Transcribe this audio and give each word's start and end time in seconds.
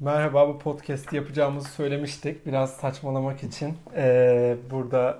Merhaba, 0.00 0.48
bu 0.48 0.58
podcast 0.58 1.12
yapacağımızı 1.12 1.68
söylemiştik. 1.68 2.46
Biraz 2.46 2.76
saçmalamak 2.76 3.42
için. 3.42 3.76
Ee, 3.96 4.56
burada 4.70 5.18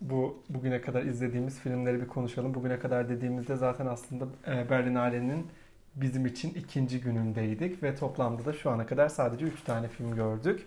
bu 0.00 0.42
bugüne 0.48 0.80
kadar 0.80 1.02
izlediğimiz 1.02 1.60
filmleri 1.60 2.00
bir 2.00 2.08
konuşalım. 2.08 2.54
Bugüne 2.54 2.78
kadar 2.78 3.08
dediğimizde 3.08 3.56
zaten 3.56 3.86
aslında 3.86 4.24
e, 4.46 4.70
Berlinale'nin 4.70 5.46
bizim 5.94 6.26
için 6.26 6.54
ikinci 6.54 7.00
günündeydik 7.00 7.82
ve 7.82 7.94
toplamda 7.94 8.44
da 8.44 8.52
şu 8.52 8.70
ana 8.70 8.86
kadar 8.86 9.08
sadece 9.08 9.46
3 9.46 9.62
tane 9.62 9.88
film 9.88 10.14
gördük. 10.14 10.66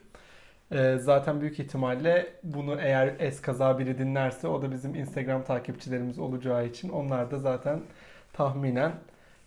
Ee, 0.72 0.98
zaten 1.00 1.42
büyük 1.42 1.60
ihtimalle 1.60 2.34
bunu 2.44 2.82
eğer 2.82 3.16
eskaza 3.20 3.80
biri 3.80 3.98
dinlerse 3.98 4.48
o 4.48 4.62
da 4.62 4.72
bizim 4.72 4.96
Instagram 4.96 5.44
takipçilerimiz 5.44 6.20
olacağı 6.20 6.68
için 6.68 6.90
onlar 6.90 7.32
da 7.32 7.40
zaten 7.40 7.80
tahminen 8.34 8.92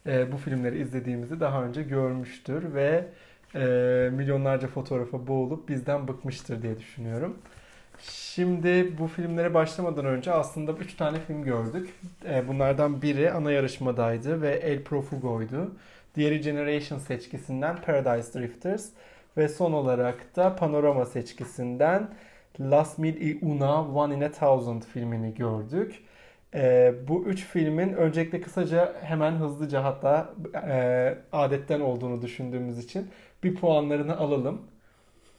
e, 0.06 0.32
bu 0.32 0.36
filmleri 0.36 0.82
izlediğimizi 0.82 1.40
daha 1.40 1.64
önce 1.64 1.82
görmüştür 1.82 2.74
ve 2.74 3.04
e, 3.54 4.10
milyonlarca 4.12 4.68
fotoğrafa 4.68 5.26
boğulup 5.26 5.68
bizden 5.68 6.08
bıkmıştır 6.08 6.62
diye 6.62 6.78
düşünüyorum. 6.78 7.38
Şimdi 8.08 8.98
bu 8.98 9.06
filmlere 9.06 9.54
başlamadan 9.54 10.04
önce 10.06 10.32
aslında 10.32 10.72
3 10.72 10.94
tane 10.96 11.18
film 11.20 11.44
gördük. 11.44 11.94
E, 12.28 12.48
bunlardan 12.48 13.02
biri 13.02 13.32
ana 13.32 13.52
yarışmadaydı 13.52 14.42
ve 14.42 14.50
El 14.50 14.84
Profugo'ydu. 14.84 15.72
Diğeri 16.14 16.40
Generation 16.40 16.98
seçkisinden 16.98 17.76
Paradise 17.76 18.38
Drifters 18.38 18.88
ve 19.36 19.48
son 19.48 19.72
olarak 19.72 20.36
da 20.36 20.56
Panorama 20.56 21.04
seçkisinden 21.06 22.08
Last 22.60 22.98
Mil 22.98 23.20
y 23.20 23.38
Una 23.42 23.88
One 23.88 24.14
in 24.14 24.20
a 24.20 24.30
Thousand 24.30 24.82
filmini 24.82 25.34
gördük. 25.34 26.04
E, 26.54 26.94
bu 27.08 27.24
üç 27.24 27.44
filmin 27.44 27.92
öncelikle 27.92 28.40
kısaca 28.40 28.94
hemen 29.02 29.32
hızlıca 29.32 29.84
hatta 29.84 30.34
e, 30.68 31.14
adetten 31.32 31.80
olduğunu 31.80 32.22
düşündüğümüz 32.22 32.78
için 32.78 33.08
bir 33.42 33.54
puanlarını 33.54 34.16
alalım. 34.16 34.62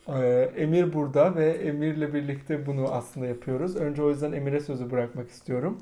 Ee, 0.07 0.52
Emir 0.57 0.93
burada 0.93 1.35
ve 1.35 1.49
Emir'le 1.49 2.13
birlikte 2.13 2.65
bunu 2.65 2.91
aslında 2.91 3.26
yapıyoruz. 3.26 3.76
Önce 3.76 4.04
o 4.04 4.10
yüzden 4.10 4.32
Emir'e 4.32 4.60
sözü 4.60 4.91
bırakmak 4.91 5.29
istiyorum. 5.29 5.77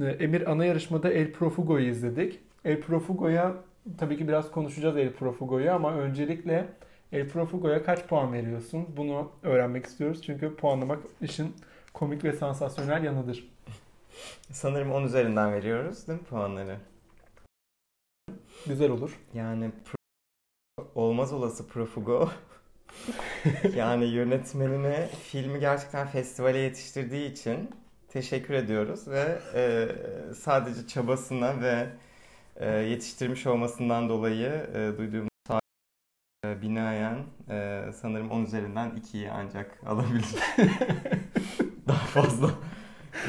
Ee, 0.00 0.04
Emir 0.04 0.50
ana 0.50 0.64
yarışmada 0.64 1.10
El 1.12 1.32
Profugo'yu 1.32 1.88
izledik. 1.88 2.40
El 2.64 2.80
Profugo'ya 2.80 3.54
tabii 3.98 4.16
ki 4.16 4.28
biraz 4.28 4.50
konuşacağız 4.50 4.96
El 4.96 5.12
Profugo'yu 5.12 5.72
ama 5.72 5.94
öncelikle 5.94 6.68
El 7.12 7.28
Profugo'ya 7.28 7.84
kaç 7.84 8.06
puan 8.06 8.32
veriyorsun? 8.32 8.86
Bunu 8.96 9.32
öğrenmek 9.42 9.86
istiyoruz. 9.86 10.22
Çünkü 10.22 10.56
puanlamak 10.56 10.98
işin 11.20 11.56
komik 11.94 12.24
ve 12.24 12.32
sansasyonel 12.32 13.04
yanıdır. 13.04 13.48
Sanırım 14.50 14.92
10 14.92 15.02
üzerinden 15.02 15.52
veriyoruz 15.52 16.08
değil 16.08 16.20
mi 16.20 16.24
puanları? 16.24 16.76
Güzel 18.66 18.90
olur. 18.90 19.18
Yani 19.34 19.70
olmaz 21.00 21.32
olası 21.32 21.68
Profugo 21.68 22.30
yani 23.76 24.04
yönetmenine 24.04 25.08
filmi 25.22 25.60
gerçekten 25.60 26.06
festivale 26.06 26.58
yetiştirdiği 26.58 27.32
için 27.32 27.70
teşekkür 28.08 28.54
ediyoruz 28.54 29.08
ve 29.08 29.38
e, 29.54 29.88
sadece 30.34 30.86
çabasına 30.86 31.60
ve 31.60 31.86
e, 32.56 32.70
yetiştirmiş 32.70 33.46
olmasından 33.46 34.08
dolayı 34.08 34.66
e, 34.74 34.98
duyduğumuz 34.98 35.30
e, 36.44 36.62
binaen 36.62 37.18
e, 37.50 37.84
sanırım 37.94 38.30
10 38.30 38.44
üzerinden 38.44 38.90
2'yi 38.90 39.30
ancak 39.30 39.78
alabilir. 39.86 40.36
Daha 41.88 42.06
fazla 42.06 42.50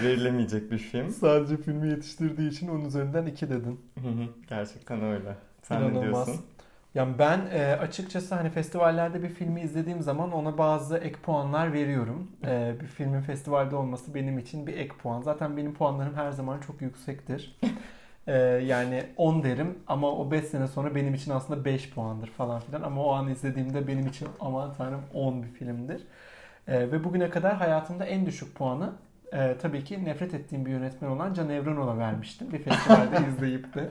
verilemeyecek 0.04 0.72
bir 0.72 0.78
film. 0.78 1.10
Sadece 1.10 1.58
filmi 1.58 1.90
yetiştirdiği 1.90 2.50
için 2.50 2.68
10 2.68 2.86
üzerinden 2.86 3.26
2 3.26 3.50
dedin. 3.50 3.80
Gerçekten 4.48 5.04
öyle. 5.04 5.36
Sen 5.62 5.78
İnanılmaz. 5.82 6.04
ne 6.04 6.12
diyorsun? 6.12 6.46
Yani 6.96 7.20
ben 7.20 7.42
e, 7.54 7.76
açıkçası 7.76 8.36
hani 8.36 8.50
festivallerde 8.50 9.24
bir 9.24 9.30
filmi 9.30 9.62
izlediğim 9.62 10.02
zaman 10.02 10.32
ona 10.32 10.58
bazı 10.58 10.98
ek 10.98 11.16
puanlar 11.24 11.74
veriyorum. 11.74 12.32
E, 12.46 12.76
bir 12.82 12.88
filmin 12.88 13.22
festivalde 13.22 13.76
olması 13.76 14.16
benim 14.16 14.40
için 14.40 14.68
bir 14.68 14.78
ek 14.78 14.94
puan. 15.04 15.22
Zaten 15.22 15.58
benim 15.58 15.74
puanlarım 15.74 16.16
her 16.16 16.32
zaman 16.32 16.60
çok 16.60 16.82
yüksektir. 16.82 17.60
E, 18.28 18.38
yani 18.42 19.04
10 19.18 19.44
derim 19.44 19.80
ama 19.88 20.12
o 20.12 20.32
5 20.32 20.46
sene 20.46 20.68
sonra 20.68 20.96
benim 20.96 21.14
için 21.14 21.32
aslında 21.32 21.66
5 21.66 21.90
puandır 21.90 22.28
falan 22.28 22.60
filan. 22.60 22.82
Ama 22.82 23.04
o 23.04 23.12
an 23.12 23.30
izlediğimde 23.30 23.88
benim 23.88 24.08
için 24.08 24.28
aman 24.40 24.74
tanrım 24.74 25.02
10 25.14 25.44
bir 25.44 25.48
filmdir. 25.48 26.02
E, 26.68 26.92
ve 26.92 27.04
bugüne 27.04 27.30
kadar 27.30 27.56
hayatımda 27.56 28.06
en 28.06 28.26
düşük 28.26 28.56
puanı 28.56 28.94
e, 29.34 29.58
tabii 29.62 29.84
ki 29.84 30.06
nefret 30.06 30.34
ettiğim 30.34 30.66
bir 30.66 30.72
yönetmen 30.72 31.10
olan 31.10 31.34
Can 31.34 31.50
Evrenol'a 31.50 31.98
vermiştim. 31.98 32.52
Bir 32.54 32.60
festivalde 32.60 33.18
izleyip 33.30 33.74
de 33.76 33.90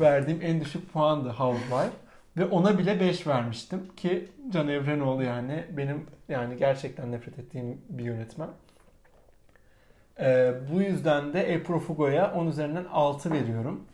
verdiğim 0.00 0.42
en 0.42 0.60
düşük 0.60 0.92
puandı 0.92 1.28
Housewife. 1.28 2.05
Ve 2.36 2.44
ona 2.44 2.78
bile 2.78 3.00
5 3.00 3.26
vermiştim 3.26 3.82
ki 3.96 4.28
Can 4.50 4.68
Evrenoğlu 4.68 5.22
yani 5.22 5.64
benim 5.76 6.06
yani 6.28 6.56
gerçekten 6.56 7.12
nefret 7.12 7.38
ettiğim 7.38 7.80
bir 7.88 8.04
yönetmen. 8.04 8.48
Ee, 10.20 10.54
bu 10.72 10.82
yüzden 10.82 11.32
de 11.32 11.42
El 11.42 11.62
Profugo'ya 11.62 12.32
10 12.32 12.46
üzerinden 12.46 12.84
6 12.92 13.32
veriyorum. 13.32 13.84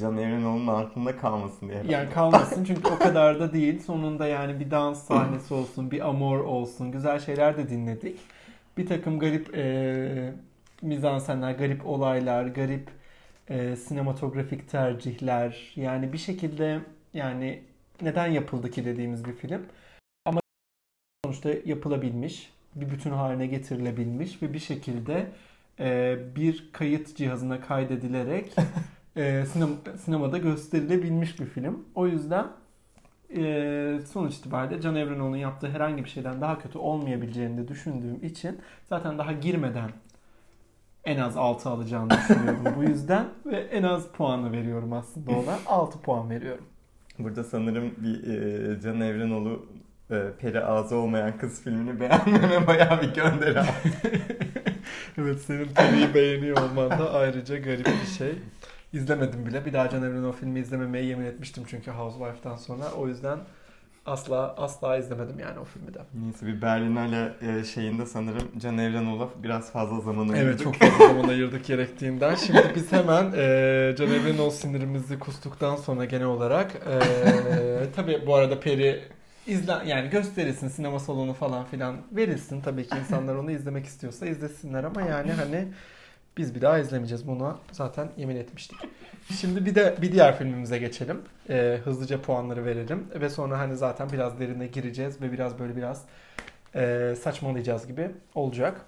Can 0.00 0.18
Evrenoğlu'nun 0.18 0.66
aklında 0.66 1.16
kalmasın 1.16 1.68
diye. 1.68 1.82
Yani 1.88 2.10
kalmasın 2.10 2.64
çünkü 2.64 2.88
o 2.88 2.98
kadar 2.98 3.40
da 3.40 3.52
değil. 3.52 3.80
Sonunda 3.80 4.26
yani 4.26 4.60
bir 4.60 4.70
dans 4.70 5.02
sahnesi 5.02 5.54
olsun, 5.54 5.90
bir 5.90 6.08
amor 6.08 6.38
olsun, 6.38 6.92
güzel 6.92 7.18
şeyler 7.18 7.56
de 7.56 7.68
dinledik. 7.68 8.20
Bir 8.78 8.86
takım 8.86 9.18
garip 9.18 9.56
e, 9.56 10.32
mizansenler, 10.82 11.52
garip 11.52 11.86
olaylar, 11.86 12.46
garip 12.46 12.90
e, 13.48 13.76
sinematografik 13.76 14.68
tercihler. 14.68 15.72
Yani 15.76 16.12
bir 16.12 16.18
şekilde 16.18 16.80
yani 17.14 17.62
neden 18.02 18.26
yapıldı 18.26 18.70
ki 18.70 18.84
dediğimiz 18.84 19.24
bir 19.24 19.32
film. 19.32 19.66
Ama 20.24 20.40
sonuçta 21.24 21.50
yapılabilmiş, 21.64 22.52
bir 22.74 22.90
bütün 22.90 23.10
haline 23.10 23.46
getirilebilmiş 23.46 24.42
ve 24.42 24.52
bir 24.52 24.58
şekilde 24.58 25.26
e, 25.80 26.18
bir 26.36 26.72
kayıt 26.72 27.16
cihazına 27.16 27.60
kaydedilerek 27.60 28.54
e, 29.16 29.46
sinem, 29.46 29.70
sinemada 30.04 30.38
gösterilebilmiş 30.38 31.40
bir 31.40 31.46
film. 31.46 31.84
O 31.94 32.06
yüzden 32.06 32.46
e, 33.36 34.00
sonuç 34.12 34.34
itibariyle 34.34 34.80
Can 34.80 34.94
Evrenoğlu'nun 34.94 35.36
yaptığı 35.36 35.68
herhangi 35.68 36.04
bir 36.04 36.08
şeyden 36.08 36.40
daha 36.40 36.58
kötü 36.58 36.78
olmayabileceğini 36.78 37.58
de 37.58 37.68
düşündüğüm 37.68 38.24
için 38.24 38.60
zaten 38.88 39.18
daha 39.18 39.32
girmeden 39.32 39.90
en 41.04 41.18
az 41.18 41.36
6 41.36 41.70
alacağını 41.70 42.10
düşünüyorum 42.10 42.74
bu 42.76 42.82
yüzden 42.82 43.26
ve 43.46 43.56
en 43.56 43.82
az 43.82 44.08
puanı 44.08 44.52
veriyorum 44.52 44.92
aslında 44.92 45.30
ona. 45.30 45.58
6 45.66 46.00
puan 46.00 46.30
veriyorum. 46.30 46.64
Burada 47.18 47.44
sanırım 47.44 47.94
bir 47.96 48.28
e, 48.76 48.80
Can 48.80 49.00
Evrenoğlu 49.00 49.66
e, 50.10 50.22
peri 50.40 50.64
ağzı 50.64 50.96
olmayan 50.96 51.38
kız 51.38 51.62
filmini 51.62 52.00
beğenmeme 52.00 52.66
bayağı 52.66 53.02
bir 53.02 53.14
gönderi 53.14 53.58
evet 55.18 55.40
senin 55.40 55.68
periyi 55.68 56.14
beğeniyor 56.14 56.56
olman 56.56 56.90
da 56.90 57.12
ayrıca 57.12 57.56
garip 57.58 57.86
bir 57.86 58.10
şey. 58.18 58.32
İzlemedim 58.92 59.46
bile. 59.46 59.66
Bir 59.66 59.72
daha 59.72 59.90
Can 59.90 60.02
Evrenoğlu 60.02 60.32
filmi 60.32 60.60
izlememeye 60.60 61.04
yemin 61.04 61.24
etmiştim 61.24 61.64
çünkü 61.68 61.90
Housewife'dan 61.90 62.56
sonra. 62.56 62.92
O 62.92 63.08
yüzden 63.08 63.38
asla 64.06 64.54
asla 64.56 64.96
izlemedim 64.96 65.38
yani 65.38 65.58
o 65.58 65.64
filmi 65.64 65.94
de. 65.94 65.98
Neyse 66.14 66.46
bir 66.46 66.62
Berlinale 66.62 67.34
şeyinde 67.64 68.06
sanırım 68.06 68.48
Can 68.58 68.78
Evrenoğlu'na 68.78 69.28
biraz 69.42 69.72
fazla 69.72 70.00
zaman 70.00 70.28
ayırdık. 70.28 70.44
Evet 70.44 70.62
çok 70.62 70.74
fazla 70.74 71.06
zaman 71.06 71.28
ayırdık 71.28 71.66
gerektiğinden. 71.66 72.34
Şimdi 72.34 72.72
biz 72.74 72.92
hemen 72.92 73.32
e, 73.36 73.94
Can 73.98 74.08
Evrenoğlu 74.08 74.50
sinirimizi 74.50 75.18
kustuktan 75.18 75.76
sonra 75.76 76.04
genel 76.04 76.26
olarak 76.26 76.74
e, 76.74 76.98
tabii 77.96 78.22
bu 78.26 78.34
arada 78.34 78.60
Peri 78.60 79.02
izlen 79.46 79.84
yani 79.84 80.10
gösterilsin 80.10 80.68
sinema 80.68 80.98
salonu 80.98 81.32
falan 81.32 81.64
filan 81.64 81.96
verilsin 82.12 82.60
tabii 82.60 82.86
ki 82.88 82.96
insanlar 83.00 83.34
onu 83.34 83.50
izlemek 83.50 83.86
istiyorsa 83.86 84.26
izlesinler 84.26 84.84
ama 84.84 85.02
yani 85.02 85.32
hani 85.32 85.68
biz 86.36 86.54
bir 86.54 86.60
daha 86.60 86.78
izlemeyeceğiz 86.78 87.26
bunu 87.26 87.58
zaten 87.72 88.08
yemin 88.16 88.36
etmiştik. 88.36 88.78
Şimdi 89.40 89.66
bir 89.66 89.74
de 89.74 89.94
bir 90.02 90.12
diğer 90.12 90.38
filmimize 90.38 90.78
geçelim. 90.78 91.20
Ee, 91.50 91.78
hızlıca 91.84 92.22
puanları 92.22 92.64
verelim 92.64 93.06
ve 93.20 93.30
sonra 93.30 93.58
hani 93.58 93.76
zaten 93.76 94.08
biraz 94.12 94.40
derine 94.40 94.66
gireceğiz 94.66 95.20
ve 95.20 95.32
biraz 95.32 95.58
böyle 95.58 95.76
biraz 95.76 96.04
e, 96.74 97.14
saçmalayacağız 97.22 97.86
gibi 97.86 98.10
olacak. 98.34 98.80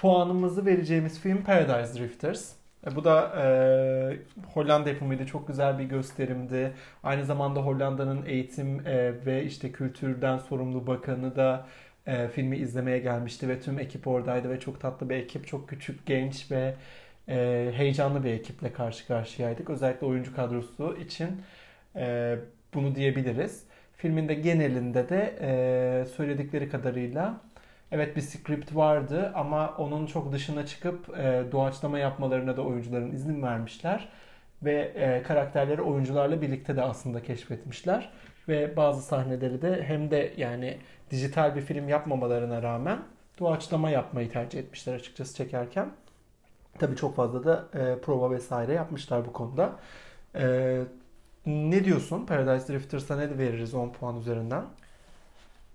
Puanımızı 0.00 0.66
vereceğimiz 0.66 1.20
film 1.20 1.44
Paradise 1.44 1.98
Drifters. 1.98 2.52
E, 2.86 2.96
bu 2.96 3.04
da 3.04 3.32
e, 3.42 3.46
Hollanda 4.54 4.88
yapımıydı. 4.88 5.26
Çok 5.26 5.48
güzel 5.48 5.78
bir 5.78 5.84
gösterimdi. 5.84 6.72
Aynı 7.02 7.24
zamanda 7.24 7.60
Hollanda'nın 7.60 8.26
eğitim 8.26 8.86
e, 8.86 9.26
ve 9.26 9.44
işte 9.44 9.72
kültürden 9.72 10.38
sorumlu 10.38 10.86
bakanı 10.86 11.36
da 11.36 11.66
e, 12.06 12.28
filmi 12.28 12.56
izlemeye 12.56 12.98
gelmişti 12.98 13.48
ve 13.48 13.60
tüm 13.60 13.78
ekip 13.78 14.06
oradaydı 14.06 14.50
ve 14.50 14.60
çok 14.60 14.80
tatlı 14.80 15.10
bir 15.10 15.14
ekip, 15.14 15.46
çok 15.46 15.68
küçük, 15.68 16.06
genç 16.06 16.50
ve 16.50 16.74
e, 17.28 17.70
heyecanlı 17.74 18.24
bir 18.24 18.32
ekiple 18.32 18.72
karşı 18.72 19.06
karşıyaydık. 19.06 19.70
Özellikle 19.70 20.06
oyuncu 20.06 20.36
kadrosu 20.36 20.96
için 20.96 21.42
e, 21.96 22.36
bunu 22.74 22.94
diyebiliriz. 22.94 23.64
Filmin 23.96 24.28
de 24.28 24.34
genelinde 24.34 25.08
de 25.08 25.38
e, 25.40 26.04
söyledikleri 26.16 26.68
kadarıyla 26.68 27.40
evet 27.92 28.16
bir 28.16 28.20
script 28.20 28.74
vardı 28.74 29.32
ama 29.34 29.76
onun 29.78 30.06
çok 30.06 30.32
dışına 30.32 30.66
çıkıp 30.66 31.18
e, 31.18 31.44
doğaçlama 31.52 31.98
yapmalarına 31.98 32.56
da 32.56 32.62
oyuncuların 32.62 33.12
izin 33.12 33.42
vermişler 33.42 34.08
ve 34.62 34.92
e, 34.94 35.22
karakterleri 35.22 35.82
oyuncularla 35.82 36.42
birlikte 36.42 36.76
de 36.76 36.82
aslında 36.82 37.22
keşfetmişler. 37.22 38.10
Ve 38.48 38.76
bazı 38.76 39.02
sahneleri 39.02 39.62
de 39.62 39.84
hem 39.84 40.10
de 40.10 40.34
yani 40.36 40.78
dijital 41.10 41.56
bir 41.56 41.60
film 41.60 41.88
yapmamalarına 41.88 42.62
rağmen 42.62 42.98
doğaçlama 43.38 43.90
yapmayı 43.90 44.30
tercih 44.30 44.58
etmişler 44.58 44.94
açıkçası 44.94 45.36
çekerken. 45.36 45.90
Tabii 46.78 46.96
çok 46.96 47.16
fazla 47.16 47.44
da 47.44 47.64
e, 47.74 48.00
prova 48.00 48.30
vesaire 48.30 48.72
yapmışlar 48.72 49.26
bu 49.26 49.32
konuda. 49.32 49.72
E, 50.34 50.78
ne 51.46 51.84
diyorsun? 51.84 52.26
Paradise 52.26 52.72
Drifters'a 52.72 53.16
ne 53.16 53.38
veririz 53.38 53.74
10 53.74 53.88
puan 53.92 54.16
üzerinden? 54.16 54.64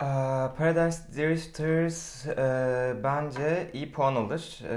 Uh, 0.01 0.55
Paradise 0.57 1.01
Drifters 1.15 2.27
e, 2.27 2.95
bence 3.03 3.69
iyi 3.73 3.91
puan 3.91 4.15
alır. 4.15 4.59
E, 4.69 4.75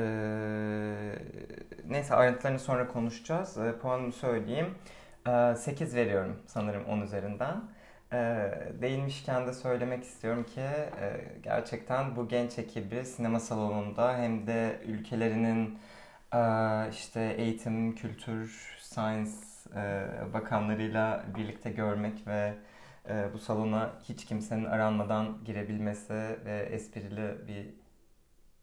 neyse 1.89 2.15
ayrıntılarını 2.15 2.59
sonra 2.59 2.89
konuşacağız. 2.89 3.59
E, 3.59 3.79
puanımı 3.79 4.13
söyleyeyim. 4.13 4.75
E, 5.29 5.55
8 5.57 5.95
veriyorum 5.95 6.37
sanırım 6.47 6.85
10 6.85 7.01
üzerinden. 7.01 7.63
E, 8.12 8.17
değinmişken 8.83 9.47
de 9.47 9.53
söylemek 9.53 10.05
istiyorum 10.05 10.45
ki 10.45 10.61
e, 10.61 11.27
gerçekten 11.43 12.17
bu 12.17 12.29
genç 12.29 12.59
ekibi 12.59 13.05
sinema 13.05 13.41
salonunda 13.41 14.17
hem 14.19 14.47
de 14.47 14.83
ülkelerinin 14.87 15.79
e, 16.35 16.39
işte 16.91 17.35
eğitim, 17.39 17.95
kültür, 17.95 18.77
science 18.81 19.31
e, 19.77 20.07
bakanlarıyla 20.33 21.25
birlikte 21.37 21.71
görmek 21.71 22.27
ve 22.27 22.55
e, 23.09 23.33
bu 23.35 23.39
salona 23.39 23.93
hiç 24.09 24.25
kimsenin 24.25 24.65
aranmadan 24.65 25.45
girebilmesi 25.45 26.15
ve 26.45 26.69
esprili 26.73 27.49
bir 27.49 27.75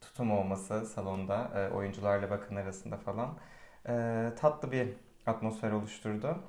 tutum 0.01 0.31
olması 0.31 0.85
salonda 0.85 1.51
e, 1.55 1.73
oyuncularla 1.73 2.29
bakın 2.29 2.55
arasında 2.55 2.97
falan 2.97 3.39
e, 3.89 4.33
tatlı 4.39 4.71
bir 4.71 4.89
atmosfer 5.25 5.71
oluşturdu. 5.71 6.43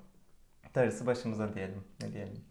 Darısı 0.74 1.06
başımıza 1.06 1.54
diyelim. 1.54 1.84
Ne 2.02 2.12
diyelim? 2.12 2.47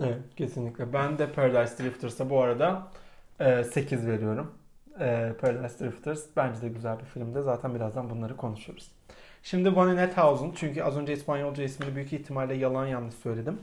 Evet 0.00 0.18
kesinlikle. 0.36 0.92
Ben 0.92 1.18
de 1.18 1.32
Paradise 1.32 1.84
Drifters'a 1.84 2.30
bu 2.30 2.40
arada 2.40 2.86
e, 3.40 3.64
8 3.64 4.06
veriyorum. 4.06 4.52
E, 5.00 5.32
Paradise 5.40 5.84
Drifters 5.84 6.24
bence 6.36 6.62
de 6.62 6.68
güzel 6.68 6.98
bir 6.98 7.04
filmdi. 7.04 7.42
Zaten 7.42 7.74
birazdan 7.74 8.10
bunları 8.10 8.36
konuşuruz. 8.36 8.90
Şimdi 9.42 9.74
a 9.96 10.10
Thousand. 10.10 10.52
Çünkü 10.54 10.82
az 10.82 10.96
önce 10.96 11.12
İspanyolca 11.12 11.64
ismini 11.64 11.96
büyük 11.96 12.12
ihtimalle 12.12 12.54
yalan 12.54 12.86
yanlış 12.86 13.14
söyledim. 13.14 13.58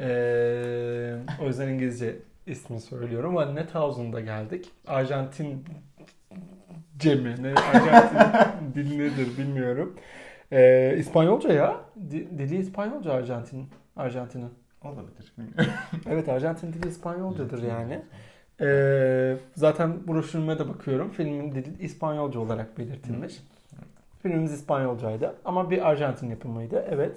Ee, 0.00 1.16
o 1.42 1.46
yüzden 1.46 1.68
İngilizce 1.68 2.16
ismini 2.46 2.80
söylüyorum. 2.80 3.36
One 3.36 3.50
in 3.52 3.56
a 3.56 3.66
Thousand'a 3.66 4.20
geldik. 4.20 4.70
Arjantin 4.86 5.64
Cemi. 6.98 7.42
Ne? 7.42 7.54
Arjantin 7.54 8.74
dil 8.74 8.98
nedir 8.98 9.38
bilmiyorum. 9.38 9.96
Ee, 10.52 10.96
İspanyolca 10.98 11.52
ya. 11.52 11.76
Di- 12.10 12.38
dili 12.38 12.56
İspanyolca 12.58 13.12
Arjantin. 13.12 13.68
Arjantin'in. 13.96 14.59
Olabilir. 14.84 15.32
Evet 16.06 16.28
Arjantin 16.28 16.72
dili 16.72 16.88
İspanyolcadır 16.88 17.62
yani. 17.62 18.02
Ee, 18.60 19.36
zaten 19.54 20.08
broşürüme 20.08 20.58
de 20.58 20.68
bakıyorum. 20.68 21.10
Filmin 21.10 21.54
dili 21.54 21.82
İspanyolca 21.82 22.40
olarak 22.40 22.78
belirtilmiş. 22.78 23.40
Filmimiz 24.22 24.52
İspanyolcaydı. 24.52 25.36
Ama 25.44 25.70
bir 25.70 25.88
Arjantin 25.88 26.30
yapımıydı. 26.30 26.86
Evet. 26.90 27.12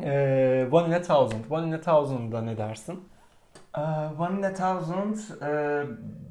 Ee, 0.00 0.68
One 0.72 0.88
in 0.88 0.92
a 0.92 1.02
Thousand. 1.02 1.44
One 1.50 1.66
in 1.68 1.72
a 1.72 1.80
Thousand'da 1.80 2.42
ne 2.42 2.56
dersin? 2.56 3.08
Uh, 3.76 4.10
One 4.18 4.38
in 4.38 4.42
a 4.42 4.54
Thousand, 4.54 5.16
e, 5.42 5.86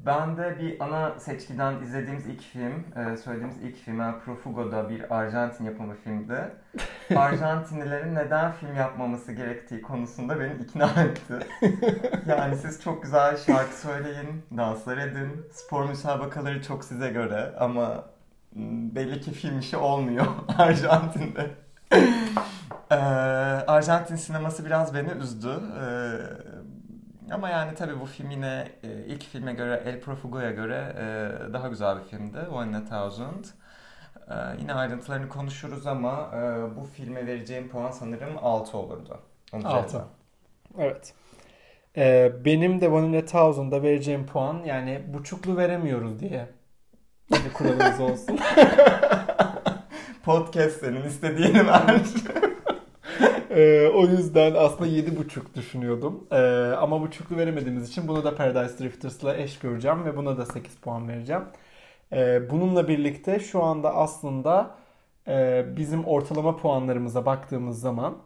ben 0.06 0.36
de 0.36 0.58
bir 0.58 0.80
ana 0.80 1.20
seçkiden 1.20 1.82
izlediğimiz 1.82 2.26
ilk 2.26 2.40
film, 2.40 2.84
e, 2.96 3.16
söylediğimiz 3.16 3.62
ilk 3.62 3.76
film, 3.76 4.00
yani 4.00 4.14
Profugo'da 4.24 4.88
bir 4.88 5.16
Arjantin 5.16 5.64
yapımı 5.64 5.94
filmdi. 5.94 6.50
Arjantinlilerin 7.16 8.14
neden 8.14 8.52
film 8.52 8.76
yapmaması 8.76 9.32
gerektiği 9.32 9.82
konusunda 9.82 10.40
beni 10.40 10.62
ikna 10.62 10.86
etti. 10.86 11.46
Yani 12.26 12.56
siz 12.56 12.82
çok 12.82 13.02
güzel 13.02 13.36
şarkı 13.36 13.80
söyleyin, 13.80 14.44
danslar 14.56 14.98
edin, 14.98 15.46
spor 15.52 15.88
müsabakaları 15.88 16.62
çok 16.62 16.84
size 16.84 17.10
göre 17.10 17.54
ama 17.58 18.04
m, 18.54 18.94
belli 18.94 19.20
ki 19.20 19.30
film 19.30 19.58
işi 19.58 19.76
olmuyor 19.76 20.26
Arjantin'de. 20.58 21.50
Ee, 22.90 22.94
Arjantin 23.66 24.16
sineması 24.16 24.66
biraz 24.66 24.94
beni 24.94 25.10
üzdü. 25.10 25.48
Ee, 25.48 26.59
ama 27.30 27.48
yani 27.48 27.74
tabii 27.74 28.00
bu 28.00 28.06
film 28.06 28.30
yine 28.30 28.68
e, 28.82 28.88
ilk 29.06 29.24
filme 29.24 29.52
göre, 29.52 29.82
El 29.86 30.00
Profugo'ya 30.00 30.50
göre 30.50 30.94
e, 30.98 31.52
daha 31.52 31.68
güzel 31.68 31.98
bir 31.98 32.04
filmdi. 32.04 32.38
One 32.38 32.84
Thousand. 32.84 33.44
Ee, 34.30 34.34
yine 34.60 34.74
ayrıntılarını 34.74 35.28
konuşuruz 35.28 35.86
ama 35.86 36.30
e, 36.34 36.76
bu 36.76 36.84
filme 36.84 37.26
vereceğim 37.26 37.68
puan 37.68 37.90
sanırım 37.90 38.38
6 38.42 38.78
olurdu. 38.78 39.20
Onun 39.52 39.64
Altı. 39.64 39.86
üzerinden. 39.86 40.08
Evet. 40.78 41.14
Ee, 41.96 42.32
benim 42.44 42.80
de 42.80 42.88
One 42.88 43.06
in 43.06 43.22
a 43.22 43.24
Thousand'da 43.24 43.82
vereceğim 43.82 44.26
puan 44.26 44.62
yani 44.64 45.02
buçuklu 45.08 45.56
veremiyoruz 45.56 46.20
diye. 46.20 46.48
Bir 47.30 47.52
kuralımız 47.52 48.00
olsun. 48.00 48.38
Podcast 50.24 50.80
senin 50.80 51.02
istediğini 51.02 51.66
ver. 51.66 52.00
Ee, 53.50 53.88
o 53.94 54.06
yüzden 54.06 54.54
aslında 54.54 54.86
yedi 54.86 55.16
buçuk 55.16 55.54
düşünüyordum. 55.54 56.26
Ee, 56.30 56.36
ama 56.78 57.00
buçuklu 57.00 57.36
veremediğimiz 57.36 57.88
için 57.88 58.08
bunu 58.08 58.24
da 58.24 58.36
Paradise 58.36 58.78
Drifters'la 58.78 59.36
eş 59.36 59.58
göreceğim 59.58 60.04
ve 60.04 60.16
buna 60.16 60.38
da 60.38 60.46
8 60.46 60.76
puan 60.76 61.08
vereceğim. 61.08 61.42
Ee, 62.12 62.50
bununla 62.50 62.88
birlikte 62.88 63.40
şu 63.40 63.62
anda 63.62 63.94
aslında 63.94 64.76
e, 65.28 65.64
bizim 65.76 66.04
ortalama 66.04 66.56
puanlarımıza 66.56 67.26
baktığımız 67.26 67.80
zaman 67.80 68.18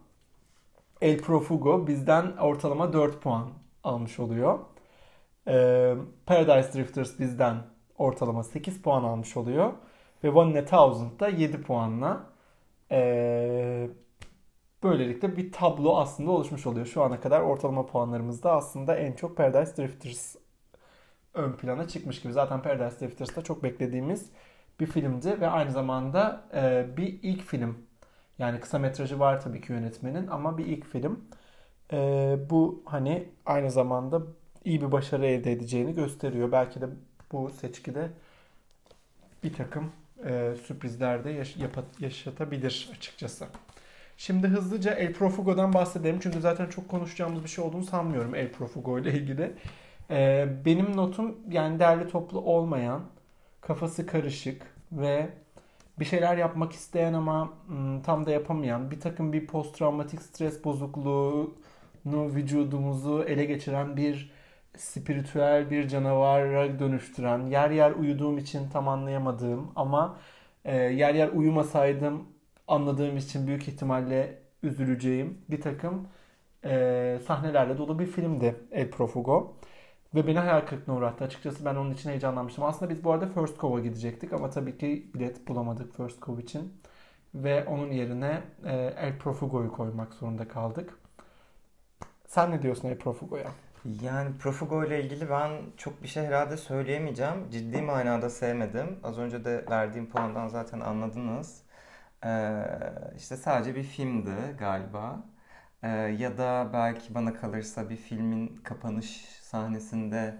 El 1.00 1.19
Profugo 1.19 1.87
bizden 1.87 2.37
ortalama 2.37 2.93
4 2.93 3.23
puan 3.23 3.50
almış 3.85 4.20
oluyor. 4.20 4.59
Ee, 5.49 5.94
Paradise 6.27 6.73
Drifters 6.73 7.19
bizden 7.20 7.56
ortalama 7.99 8.43
8 8.44 8.82
puan 8.82 9.05
almış 9.05 9.37
oluyor. 9.37 9.73
Ve 10.25 10.31
One 10.31 10.50
in 10.50 10.56
a 10.56 10.65
Thousand 10.65 11.20
da 11.20 11.29
7 11.29 11.62
puanla 11.62 12.27
ee, 12.91 13.88
böylelikle 14.85 15.37
bir 15.37 15.53
tablo 15.53 15.97
aslında 15.97 16.31
oluşmuş 16.31 16.67
oluyor. 16.67 16.87
Şu 16.87 17.03
ana 17.03 17.21
kadar 17.21 17.41
ortalama 17.41 17.87
puanlarımızda 17.87 18.53
aslında 18.53 18.97
en 18.97 19.13
çok 19.13 19.37
Paradise 19.37 19.77
Drifters 19.77 20.37
ön 21.35 21.53
plana 21.53 21.89
çıkmış 21.89 22.23
gibi. 22.23 22.33
Zaten 22.33 22.63
Paradise 22.63 23.01
Drifters 23.01 23.37
da 23.37 23.43
çok 23.43 23.63
beklediğimiz 23.63 24.31
bir 24.81 24.87
filmdi 24.87 25.41
ve 25.41 25.49
aynı 25.49 25.71
zamanda 25.71 26.45
e, 26.55 26.87
bir 26.97 27.19
ilk 27.23 27.43
film. 27.43 27.79
Yani 28.39 28.61
kısa 28.61 28.79
metrajı 28.79 29.19
var 29.21 29.43
tabii 29.43 29.61
ki 29.61 29.73
yönetmenin 29.73 30.27
ama 30.27 30.59
bir 30.59 30.67
ilk 30.67 30.87
film. 30.87 31.25
E, 31.93 32.37
bu 32.51 32.83
hani 32.87 33.29
aynı 33.47 33.71
zamanda 33.71 34.23
iyi 34.65 34.81
bir 34.82 34.93
başarı 34.93 35.27
elde 35.27 35.53
edeceğini 35.53 35.94
gösteriyor. 35.94 36.53
Belki 36.53 36.81
de 36.81 36.87
bu 37.32 37.51
seçkide 37.51 38.11
bir 39.44 39.53
takım 39.53 39.93
e, 40.25 40.55
sürprizler 40.67 41.25
de 41.25 41.31
yaş- 41.31 41.56
yapa- 41.56 41.85
yaşatabilir 42.01 42.91
açıkçası. 42.97 43.47
Şimdi 44.17 44.47
hızlıca 44.47 44.94
El 44.94 45.13
Profugo'dan 45.13 45.73
bahsedelim. 45.75 46.19
Çünkü 46.23 46.41
zaten 46.41 46.67
çok 46.67 46.89
konuşacağımız 46.89 47.43
bir 47.44 47.49
şey 47.49 47.65
olduğunu 47.65 47.85
sanmıyorum 47.85 48.35
El 48.35 48.53
Profugo 48.53 48.99
ile 48.99 49.13
ilgili. 49.13 49.53
Ee, 50.11 50.49
benim 50.65 50.97
notum 50.97 51.37
yani 51.51 51.79
derli 51.79 52.09
toplu 52.09 52.41
olmayan, 52.41 53.03
kafası 53.61 54.06
karışık 54.06 54.63
ve 54.93 55.29
bir 55.99 56.05
şeyler 56.05 56.37
yapmak 56.37 56.73
isteyen 56.73 57.13
ama 57.13 57.53
hmm, 57.67 58.03
tam 58.03 58.27
da 58.27 58.31
yapamayan, 58.31 58.91
bir 58.91 59.01
takım 59.01 59.33
bir 59.33 59.47
post 59.47 59.79
travmatik 59.79 60.23
stres 60.23 60.65
bozukluğunu 60.65 61.55
vücudumuzu 62.35 63.25
ele 63.29 63.44
geçiren 63.44 63.97
bir 63.97 64.33
spiritüel 64.77 65.71
bir 65.71 65.89
canavara 65.89 66.79
dönüştüren, 66.79 67.47
yer 67.47 67.71
yer 67.71 67.93
uyuduğum 67.93 68.39
için 68.39 68.69
tam 68.73 68.89
anlayamadığım 68.89 69.73
ama 69.77 70.17
e, 70.65 70.77
yer 70.77 71.15
yer 71.15 71.29
uyumasaydım 71.29 72.33
anladığım 72.69 73.17
için 73.17 73.47
büyük 73.47 73.69
ihtimalle 73.69 74.39
üzüleceğim 74.63 75.39
bir 75.51 75.61
takım 75.61 76.09
e, 76.65 77.19
sahnelerle 77.27 77.79
dolu 77.79 77.99
bir 77.99 78.06
filmdi 78.06 78.56
El 78.73 78.91
Profugo. 78.91 79.56
Ve 80.15 80.27
beni 80.27 80.39
hayal 80.39 80.61
kırıklığına 80.61 80.97
uğrattı. 80.99 81.25
Açıkçası 81.25 81.65
ben 81.65 81.75
onun 81.75 81.91
için 81.94 82.11
heyecanlanmıştım. 82.11 82.65
Aslında 82.65 82.91
biz 82.91 83.05
bu 83.05 83.13
arada 83.13 83.27
First 83.27 83.61
Cove'a 83.61 83.81
gidecektik 83.81 84.33
ama 84.33 84.51
tabii 84.51 84.79
ki 84.79 85.11
bilet 85.15 85.49
bulamadık 85.49 85.97
First 85.97 86.23
Cove 86.23 86.43
için. 86.43 86.73
Ve 87.35 87.65
onun 87.65 87.91
yerine 87.91 88.43
e, 88.65 88.73
El 88.77 89.19
Profugo'yu 89.19 89.73
koymak 89.73 90.15
zorunda 90.15 90.49
kaldık. 90.49 90.99
Sen 92.27 92.51
ne 92.51 92.63
diyorsun 92.63 92.89
El 92.89 92.99
Profugo'ya? 92.99 93.51
Yani 94.03 94.39
Profugo 94.39 94.85
ile 94.85 95.05
ilgili 95.05 95.31
ben 95.31 95.51
çok 95.77 96.03
bir 96.03 96.09
şey 96.09 96.25
herhalde 96.25 96.56
söyleyemeyeceğim. 96.56 97.51
Ciddi 97.51 97.83
manada 97.83 98.31
sevmedim. 98.31 98.99
Az 99.03 99.19
önce 99.19 99.44
de 99.44 99.65
verdiğim 99.71 100.11
puandan 100.11 100.49
zaten 100.49 100.81
anladınız. 100.81 101.64
Ee, 102.25 102.65
işte 103.17 103.37
sadece 103.37 103.75
bir 103.75 103.83
filmdi 103.83 104.31
galiba. 104.59 105.17
Ee, 105.83 105.89
ya 105.89 106.39
da 106.39 106.71
belki 106.73 107.15
bana 107.15 107.35
kalırsa 107.35 107.91
bir 107.91 107.97
filmin 107.97 108.57
kapanış 108.65 109.21
sahnesinde 109.43 110.35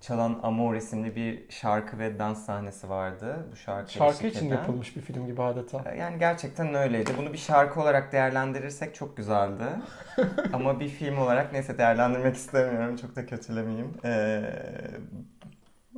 çalan 0.00 0.40
Amor 0.42 0.74
isimli 0.74 1.16
bir 1.16 1.50
şarkı 1.50 1.98
ve 1.98 2.18
dans 2.18 2.44
sahnesi 2.46 2.88
vardı. 2.88 3.46
Bu 3.52 3.56
şarkı 3.56 3.92
Şarkı 3.92 4.26
için 4.26 4.46
eden. 4.46 4.56
yapılmış 4.56 4.96
bir 4.96 5.00
film 5.00 5.26
gibi 5.26 5.42
adeta. 5.42 5.94
Yani 5.94 6.18
gerçekten 6.18 6.74
öyleydi. 6.74 7.10
Bunu 7.18 7.32
bir 7.32 7.38
şarkı 7.38 7.80
olarak 7.80 8.12
değerlendirirsek 8.12 8.94
çok 8.94 9.16
güzeldi. 9.16 9.64
Ama 10.52 10.80
bir 10.80 10.88
film 10.88 11.18
olarak 11.18 11.52
neyse 11.52 11.78
değerlendirmek 11.78 12.36
istemiyorum. 12.36 12.96
Çok 12.96 13.16
da 13.16 13.26
kötülemeyeyim. 13.26 13.92
Ee, 14.04 14.42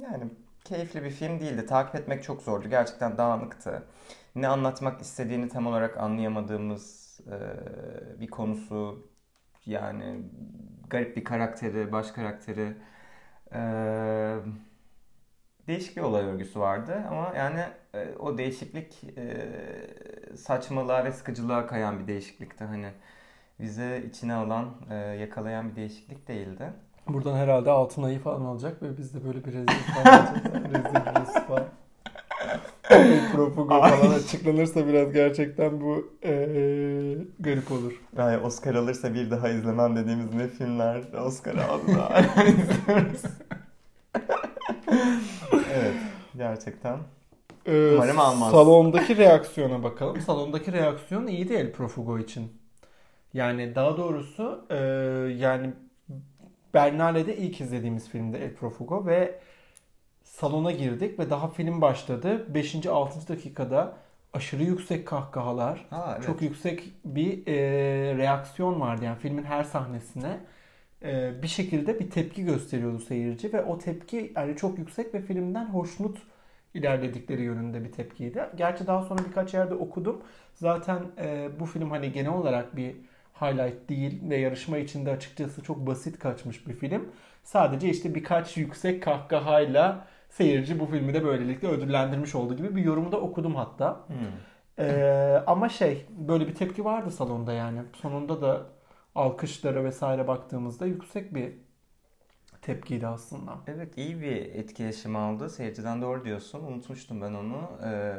yani 0.02 0.24
keyifli 0.64 1.04
bir 1.04 1.10
film 1.10 1.40
değildi. 1.40 1.66
Takip 1.66 1.94
etmek 1.94 2.22
çok 2.22 2.42
zordu. 2.42 2.68
Gerçekten 2.68 3.18
dağınıktı. 3.18 3.82
Ne 4.34 4.48
anlatmak 4.48 5.00
istediğini 5.00 5.48
tam 5.48 5.66
olarak 5.66 5.96
anlayamadığımız 5.96 7.20
e, 7.26 7.36
bir 8.20 8.28
konusu. 8.28 9.08
Yani 9.66 10.22
garip 10.90 11.16
bir 11.16 11.24
karakteri, 11.24 11.92
baş 11.92 12.10
karakteri 12.10 12.76
ee, 13.54 14.36
değişik 15.66 15.96
bir 15.96 16.02
olay 16.02 16.24
örgüsü 16.24 16.60
vardı 16.60 17.04
ama 17.10 17.32
yani 17.36 17.60
e, 17.94 18.08
o 18.18 18.38
değişiklik 18.38 19.04
e, 19.16 19.50
saçmalığa 20.36 21.04
ve 21.04 21.12
sıkıcılığa 21.12 21.66
kayan 21.66 22.00
bir 22.00 22.06
değişiklikti. 22.06 22.64
Hani 22.64 22.88
bize 23.60 24.02
içine 24.08 24.34
alan, 24.34 24.74
e, 24.90 24.94
yakalayan 24.94 25.70
bir 25.70 25.76
değişiklik 25.76 26.28
değildi. 26.28 26.72
Buradan 27.08 27.36
herhalde 27.36 27.70
altın 27.70 28.02
ayı 28.02 28.18
falan 28.20 28.40
alacak 28.40 28.82
ve 28.82 28.98
biz 28.98 29.14
de 29.14 29.24
böyle 29.24 29.44
bir 29.44 29.52
rezil 29.52 29.66
falan 29.66 30.18
alacağız. 30.18 30.44
rezil 30.54 31.20
rezil 31.20 31.40
falan. 31.40 31.68
Propago 33.32 33.68
falan 33.68 34.14
açıklanırsa 34.14 34.86
biraz 34.86 35.12
gerçekten 35.12 35.80
bu 35.80 36.10
ee, 36.24 37.16
garip 37.40 37.72
olur. 37.72 38.00
Yani 38.18 38.38
Oscar 38.38 38.74
alırsa 38.74 39.14
bir 39.14 39.30
daha 39.30 39.48
izlemem 39.48 39.96
dediğimiz 39.96 40.34
ne 40.34 40.48
filmler 40.48 41.02
Oscar 41.26 41.54
aldılar. 41.54 42.24
evet 45.52 45.94
gerçekten. 46.36 46.98
Ee, 47.66 47.92
Umarım 47.94 48.18
almaz. 48.18 48.50
Salondaki 48.50 49.16
reaksiyona 49.16 49.82
bakalım. 49.82 50.20
Salondaki 50.20 50.72
reaksiyon 50.72 51.26
iyi 51.26 51.48
değil 51.48 51.72
Profugo 51.72 52.18
için. 52.18 52.52
Yani 53.34 53.74
daha 53.74 53.96
doğrusu 53.96 54.66
e, 54.70 54.76
yani 55.38 55.70
Bernale'de 56.74 57.36
ilk 57.36 57.60
izlediğimiz 57.60 58.08
filmde 58.08 58.44
El 58.44 58.54
Profugo 58.54 59.06
ve 59.06 59.38
salona 60.32 60.72
girdik 60.72 61.18
ve 61.18 61.30
daha 61.30 61.48
film 61.50 61.80
başladı. 61.80 62.54
5. 62.54 62.86
6. 62.86 63.28
dakikada 63.28 63.96
aşırı 64.32 64.62
yüksek 64.62 65.06
kahkahalar, 65.06 65.86
ha, 65.90 66.12
evet. 66.16 66.26
çok 66.26 66.42
yüksek 66.42 66.92
bir 67.04 67.46
e, 67.46 67.54
reaksiyon 68.16 68.80
vardı 68.80 69.04
yani 69.04 69.18
filmin 69.18 69.44
her 69.44 69.64
sahnesine 69.64 70.40
e, 71.02 71.42
bir 71.42 71.48
şekilde 71.48 72.00
bir 72.00 72.10
tepki 72.10 72.44
gösteriyordu 72.44 72.98
seyirci 72.98 73.52
ve 73.52 73.64
o 73.64 73.78
tepki 73.78 74.32
yani 74.36 74.56
çok 74.56 74.78
yüksek 74.78 75.14
ve 75.14 75.20
filmden 75.20 75.64
hoşnut 75.66 76.18
ilerledikleri 76.74 77.42
yönünde 77.42 77.84
bir 77.84 77.92
tepkiydi. 77.92 78.42
Gerçi 78.56 78.86
daha 78.86 79.02
sonra 79.02 79.20
birkaç 79.28 79.54
yerde 79.54 79.74
okudum. 79.74 80.22
Zaten 80.54 81.02
e, 81.18 81.48
bu 81.60 81.66
film 81.66 81.90
hani 81.90 82.12
genel 82.12 82.32
olarak 82.32 82.76
bir 82.76 82.96
highlight 83.40 83.88
değil 83.88 84.30
ve 84.30 84.36
yarışma 84.36 84.78
içinde 84.78 85.10
açıkçası 85.10 85.62
çok 85.62 85.86
basit 85.86 86.18
kaçmış 86.18 86.66
bir 86.66 86.74
film. 86.74 87.08
Sadece 87.44 87.88
işte 87.88 88.14
birkaç 88.14 88.56
yüksek 88.56 89.02
kahkahayla 89.02 90.11
seyirci 90.32 90.80
bu 90.80 90.86
filmi 90.86 91.14
de 91.14 91.24
böylelikle 91.24 91.68
ödüllendirmiş 91.68 92.34
olduğu 92.34 92.56
gibi 92.56 92.76
bir 92.76 92.84
yorumu 92.84 93.12
da 93.12 93.20
okudum 93.20 93.54
hatta. 93.54 94.04
Hmm. 94.06 94.16
Ee, 94.78 95.42
ama 95.46 95.68
şey 95.68 96.06
böyle 96.10 96.48
bir 96.48 96.54
tepki 96.54 96.84
vardı 96.84 97.10
salonda 97.10 97.52
yani. 97.52 97.82
Sonunda 97.94 98.42
da 98.42 98.66
alkışlara 99.14 99.84
vesaire 99.84 100.28
baktığımızda 100.28 100.86
yüksek 100.86 101.34
bir 101.34 101.52
tepkiydi 102.62 103.06
aslında. 103.06 103.58
Evet 103.66 103.98
iyi 103.98 104.20
bir 104.20 104.36
etkileşim 104.36 105.16
aldı. 105.16 105.50
Seyirciden 105.50 106.02
doğru 106.02 106.24
diyorsun. 106.24 106.64
Unutmuştum 106.64 107.20
ben 107.20 107.34
onu. 107.34 107.70
Ee, 107.84 108.14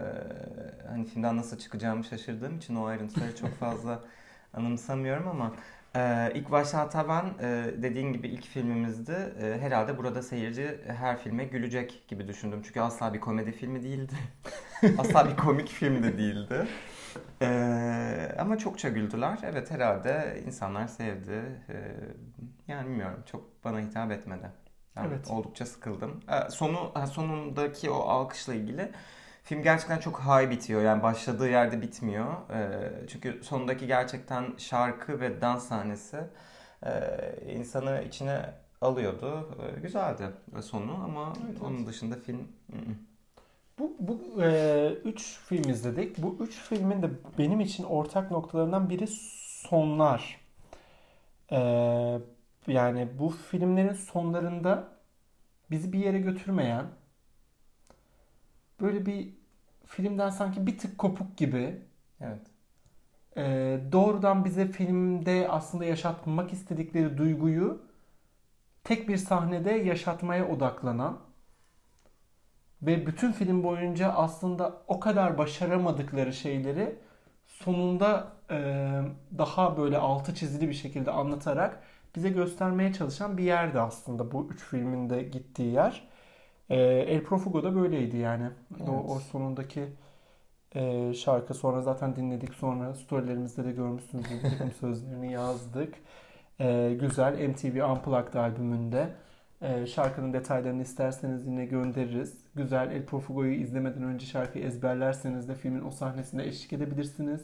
hani 0.88 1.06
filmden 1.06 1.38
nasıl 1.38 1.58
çıkacağımı 1.58 2.04
şaşırdığım 2.04 2.58
için 2.58 2.76
o 2.76 2.86
ayrıntıları 2.86 3.36
çok 3.36 3.50
fazla 3.50 4.00
anımsamıyorum 4.54 5.28
ama 5.28 5.54
ee, 5.96 6.32
ilk 6.36 6.52
başta 6.52 6.78
hatta 6.80 7.10
ben 7.10 7.46
e, 7.48 7.72
dediğin 7.84 8.14
gibi 8.14 8.28
ilk 8.28 8.46
filmimizdi. 8.46 9.34
E, 9.42 9.58
herhalde 9.62 9.98
burada 9.98 10.22
seyirci 10.22 10.80
her 10.88 11.18
filme 11.18 11.46
gülecek 11.46 12.08
gibi 12.08 12.28
düşündüm. 12.28 12.62
Çünkü 12.66 12.80
asla 12.80 13.14
bir 13.14 13.20
komedi 13.20 13.52
filmi 13.52 13.84
değildi. 13.84 14.14
asla 14.98 15.30
bir 15.30 15.38
komik 15.38 15.70
film 15.70 16.04
de 16.04 16.18
değildi. 16.18 16.68
E, 17.42 18.36
ama 18.40 18.58
çokça 18.58 18.90
güldüler. 18.90 19.40
Evet 19.44 19.72
herhalde 19.72 20.44
insanlar 20.48 20.88
sevdi. 20.88 21.42
E, 21.70 21.76
yani 22.68 22.90
bilmiyorum 22.90 23.24
çok 23.32 23.64
bana 23.64 23.80
hitap 23.80 24.12
etmedi. 24.12 24.52
Yani 24.96 25.08
evet. 25.08 25.28
Oldukça 25.30 25.66
sıkıldım. 25.66 26.20
E, 26.30 26.50
sonu 26.50 26.92
sonundaki 27.14 27.90
o 27.90 28.00
alkışla 28.00 28.54
ilgili 28.54 28.92
Film 29.44 29.64
gerçekten 29.64 30.00
çok 30.00 30.20
high 30.20 30.50
bitiyor. 30.50 30.82
Yani 30.82 31.04
başladığı 31.04 31.50
yerde 31.50 31.82
bitmiyor. 31.82 32.50
E, 32.50 32.92
çünkü 33.08 33.40
sonundaki 33.44 33.88
gerçekten 33.88 34.46
şarkı 34.58 35.20
ve 35.20 35.42
dans 35.42 35.68
sahnesi 35.68 36.18
e, 36.86 36.92
insanı 37.56 38.04
içine 38.08 38.54
alıyordu. 38.82 39.58
E, 39.62 39.80
güzeldi 39.80 40.24
sonu 40.62 41.04
ama 41.04 41.34
evet, 41.46 41.62
onun 41.62 41.78
evet. 41.78 41.88
dışında 41.88 42.16
film... 42.16 42.48
Bu, 43.80 43.96
bu 44.00 44.44
e, 44.44 44.90
üç 45.06 45.40
film 45.40 45.70
izledik. 45.70 46.18
Bu 46.18 46.38
üç 46.40 46.62
filmin 46.62 47.02
de 47.02 47.10
benim 47.38 47.60
için 47.60 47.84
ortak 47.84 48.32
noktalarından 48.32 48.90
biri 48.90 49.08
sonlar. 49.70 50.40
E, 51.52 51.60
yani 52.68 53.08
bu 53.20 53.30
filmlerin 53.30 53.94
sonlarında 53.94 54.88
bizi 55.72 55.94
bir 55.94 56.00
yere 56.00 56.20
götürmeyen 56.20 56.86
böyle 58.82 59.06
bir 59.06 59.30
filmden 59.86 60.30
sanki 60.30 60.68
bir 60.68 60.78
tık 60.78 60.98
kopuk 60.98 61.38
gibi. 61.38 61.82
Evet. 62.22 62.42
E, 63.38 63.44
doğrudan 63.92 64.46
bize 64.46 64.68
filmde 64.68 65.48
aslında 65.50 65.86
yaşatmak 65.86 66.54
istedikleri 66.54 67.18
duyguyu 67.18 67.82
tek 68.84 69.10
bir 69.10 69.18
sahnede 69.18 69.72
yaşatmaya 69.72 70.48
odaklanan 70.48 71.20
ve 72.82 73.08
bütün 73.08 73.32
film 73.32 73.64
boyunca 73.64 74.14
aslında 74.14 74.82
o 74.88 75.00
kadar 75.00 75.38
başaramadıkları 75.38 76.34
şeyleri 76.34 76.96
sonunda 77.48 78.34
e, 78.52 78.58
daha 79.38 79.78
böyle 79.78 79.98
altı 79.98 80.36
çizili 80.36 80.70
bir 80.70 80.74
şekilde 80.74 81.12
anlatarak 81.12 81.84
bize 82.16 82.30
göstermeye 82.30 82.94
çalışan 82.94 83.38
bir 83.38 83.44
yerdi 83.44 83.80
aslında 83.80 84.32
bu 84.32 84.50
üç 84.52 84.62
filmin 84.64 85.10
de 85.10 85.24
gittiği 85.24 85.74
yer. 85.74 86.08
E, 86.70 86.78
El 86.82 87.24
Profugo 87.24 87.64
da 87.64 87.76
böyleydi 87.76 88.18
yani. 88.18 88.50
Evet. 88.78 88.90
O, 88.90 89.14
o 89.14 89.20
sonundaki 89.20 89.88
e, 90.76 91.14
şarkı 91.14 91.54
sonra 91.54 91.82
zaten 91.82 92.16
dinledik. 92.16 92.54
Sonra 92.54 92.94
storylerimizde 92.94 93.66
de 93.66 93.72
görmüşsünüz. 93.72 94.26
takım 94.42 94.72
sözlerini 94.72 95.32
yazdık. 95.32 95.94
E, 96.60 96.98
güzel 97.00 97.50
MTV 97.50 97.92
Unplugged 97.92 98.34
albümünde. 98.34 99.10
E, 99.62 99.86
şarkının 99.88 100.34
detaylarını 100.34 100.82
isterseniz 100.82 101.48
yine 101.48 101.66
göndeririz. 101.66 102.38
Güzel 102.56 102.92
El 102.92 103.06
Profugo'yu 103.06 103.54
izlemeden 103.54 104.04
önce 104.04 104.26
şarkıyı 104.26 104.66
ezberlerseniz 104.66 105.50
de 105.50 105.56
filmin 105.56 105.86
o 105.86 105.92
sahnesine 105.92 106.44
eşlik 106.46 106.74
edebilirsiniz. 106.74 107.42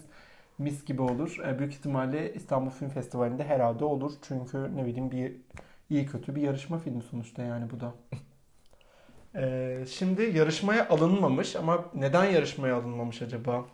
Mis 0.57 0.85
gibi 0.85 1.01
olur. 1.01 1.37
E, 1.47 1.59
büyük 1.59 1.73
ihtimalle 1.73 2.33
İstanbul 2.33 2.69
Film 2.71 2.89
Festivali'nde 2.89 3.43
herhalde 3.43 3.85
olur. 3.85 4.13
Çünkü 4.21 4.75
ne 4.75 4.85
bileyim 4.85 5.11
bir 5.11 5.35
iyi 5.89 6.05
kötü 6.05 6.35
bir 6.35 6.41
yarışma 6.41 6.77
filmi 6.77 7.03
sonuçta 7.03 7.43
yani 7.43 7.69
bu 7.71 7.79
da. 7.79 7.93
Ee, 9.35 9.85
şimdi 9.89 10.21
yarışmaya 10.37 10.89
alınmamış 10.89 11.55
ama 11.55 11.85
neden 11.95 12.25
yarışmaya 12.25 12.75
alınmamış 12.75 13.21
acaba? 13.21 13.65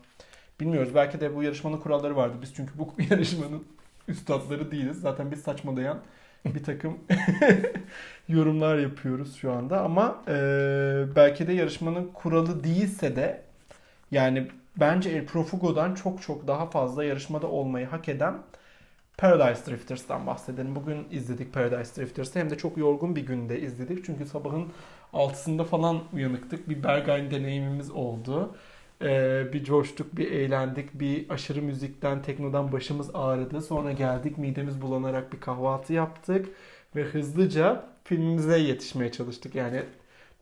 Bilmiyoruz. 0.60 0.96
Belki 0.96 1.20
de 1.20 1.36
bu 1.36 1.44
yarışmanın 1.44 1.78
kuralları 1.78 2.16
vardı. 2.16 2.38
Biz 2.42 2.54
çünkü 2.56 2.80
bu 2.80 2.94
yarışmanın 3.10 3.64
üstadları 4.08 4.72
değiliz. 4.72 5.02
Zaten 5.02 5.32
biz 5.32 5.42
saçmalayan 5.42 6.00
bir 6.46 6.64
takım 6.64 7.00
yorumlar 8.28 8.78
yapıyoruz 8.78 9.36
şu 9.36 9.52
anda. 9.52 9.82
Ama 9.82 10.24
e, 10.28 10.34
belki 11.16 11.48
de 11.48 11.54
yarışmanın 11.54 12.12
kuralı 12.14 12.64
değilse 12.64 13.16
de 13.16 13.42
yani 14.12 14.48
bence 14.80 15.10
El 15.10 15.26
Profugo'dan 15.26 15.96
çok 15.96 16.22
çok 16.22 16.48
daha 16.48 16.66
fazla 16.70 17.04
yarışmada 17.04 17.48
olmayı 17.48 17.86
hak 17.88 18.10
eden 18.10 18.34
Paradise 19.17 19.72
Drifters'tan 19.72 20.27
bahsedelim. 20.27 20.75
Bugün 20.75 21.07
izledik 21.12 21.53
Paradise 21.53 22.01
Drifters'ı. 22.01 22.39
Hem 22.39 22.50
de 22.50 22.57
çok 22.57 22.77
yorgun 22.77 23.15
bir 23.15 23.25
günde 23.25 23.62
izledik. 23.62 24.05
Çünkü 24.05 24.25
sabahın 24.25 24.67
altısında 25.13 25.63
falan 25.63 26.03
uyanıktık. 26.13 26.69
Bir 26.69 26.84
Berghain 26.84 27.31
deneyimimiz 27.31 27.91
oldu. 27.91 28.55
Ee, 29.01 29.45
bir 29.53 29.63
coştuk, 29.63 30.17
bir 30.17 30.31
eğlendik. 30.31 31.00
Bir 31.00 31.29
aşırı 31.29 31.62
müzikten, 31.62 32.22
teknodan 32.22 32.72
başımız 32.72 33.10
ağrıdı. 33.13 33.62
Sonra 33.62 33.91
geldik 33.91 34.38
midemiz 34.38 34.81
bulanarak 34.81 35.34
bir 35.34 35.39
kahvaltı 35.39 35.93
yaptık. 35.93 36.48
Ve 36.95 37.03
hızlıca 37.03 37.86
filmimize 38.03 38.60
yetişmeye 38.60 39.12
çalıştık. 39.12 39.55
Yani 39.55 39.84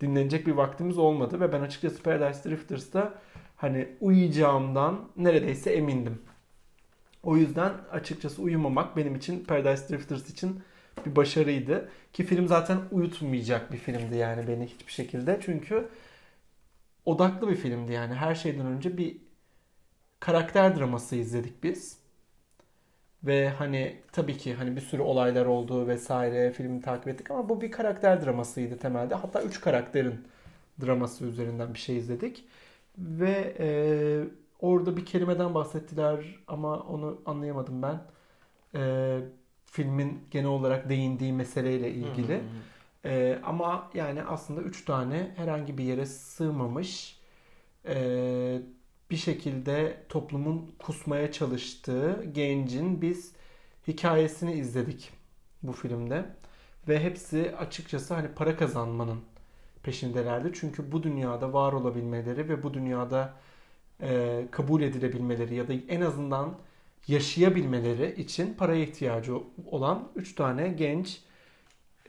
dinlenecek 0.02 0.48
bir 0.48 0.54
vaktimiz 0.54 0.98
olmadı. 0.98 1.40
Ve 1.40 1.54
ben 1.54 1.62
açıkçası 1.62 2.04
Paradise 2.04 2.50
Drifters'ta 2.50 3.14
hani 3.58 3.88
uyuyacağımdan 4.02 5.00
neredeyse 5.18 5.72
emindim. 5.72 6.20
O 7.24 7.38
yüzden 7.38 7.74
açıkçası 7.92 8.42
uyumamak 8.42 8.98
benim 8.98 9.16
için 9.16 9.44
Paradise 9.46 9.90
Drifters 9.90 10.30
için 10.30 10.64
bir 11.06 11.16
başarıydı. 11.16 11.90
Ki 12.14 12.24
film 12.24 12.48
zaten 12.48 12.80
uyutmayacak 12.92 13.72
bir 13.72 13.78
filmdi 13.78 14.18
yani 14.18 14.48
beni 14.48 14.68
hiçbir 14.68 14.92
şekilde. 14.92 15.40
Çünkü 15.46 15.90
odaklı 17.06 17.50
bir 17.50 17.56
filmdi 17.56 17.92
yani. 17.92 18.14
Her 18.14 18.36
şeyden 18.36 18.66
önce 18.66 18.98
bir 18.98 19.18
karakter 20.20 20.80
draması 20.80 21.16
izledik 21.16 21.64
biz. 21.64 21.98
Ve 23.24 23.50
hani 23.50 23.98
tabii 24.12 24.38
ki 24.38 24.54
hani 24.54 24.76
bir 24.76 24.82
sürü 24.82 25.02
olaylar 25.02 25.46
oldu 25.46 25.88
vesaire 25.88 26.52
filmi 26.52 26.82
takip 26.82 27.08
ettik 27.08 27.32
ama 27.32 27.50
bu 27.50 27.62
bir 27.62 27.72
karakter 27.72 28.26
dramasıydı 28.26 28.78
temelde. 28.78 29.16
Hatta 29.16 29.44
üç 29.44 29.62
karakterin 29.62 30.28
draması 30.82 31.26
üzerinden 31.26 31.74
bir 31.74 31.80
şey 31.80 31.98
izledik. 31.98 32.46
Ve 32.98 33.56
e, 33.60 33.68
orada 34.64 34.98
bir 34.98 35.06
kelimeden 35.06 35.54
bahsettiler 35.54 36.26
ama 36.48 36.80
onu 36.80 37.22
anlayamadım 37.26 37.82
ben. 37.82 38.02
E, 38.76 39.20
filmin 39.66 40.24
genel 40.32 40.48
olarak 40.48 40.90
değindiği 40.90 41.34
meseleyle 41.34 41.92
ilgili. 41.92 42.42
E, 43.06 43.40
ama 43.44 43.90
yani 43.94 44.24
aslında 44.24 44.62
üç 44.62 44.86
tane 44.86 45.32
herhangi 45.36 45.78
bir 45.78 45.84
yere 45.84 46.06
sığmamış 46.06 47.20
e, 47.88 48.62
bir 49.12 49.16
şekilde 49.18 50.04
toplumun 50.10 50.72
kusmaya 50.80 51.32
çalıştığı 51.32 52.26
gencin 52.32 53.02
biz 53.02 53.34
hikayesini 53.88 54.54
izledik 54.54 55.12
bu 55.64 55.72
filmde. 55.72 56.26
Ve 56.88 57.00
hepsi 57.04 57.56
açıkçası 57.58 58.14
hani 58.14 58.28
para 58.28 58.58
kazanmanın 58.58 59.22
peşindelerdi. 59.84 60.52
Çünkü 60.54 60.92
bu 60.92 61.04
dünyada 61.04 61.54
var 61.54 61.74
olabilmeleri 61.74 62.50
ve 62.50 62.64
bu 62.64 62.74
dünyada 62.74 63.34
e, 64.04 64.44
kabul 64.52 64.82
edilebilmeleri 64.82 65.56
ya 65.56 65.68
da 65.68 65.74
en 65.90 66.02
azından 66.02 66.58
yaşayabilmeleri 67.08 68.22
için 68.22 68.54
paraya 68.54 68.84
ihtiyacı 68.84 69.38
olan 69.66 70.12
3 70.16 70.36
tane 70.36 70.68
genç 70.68 71.22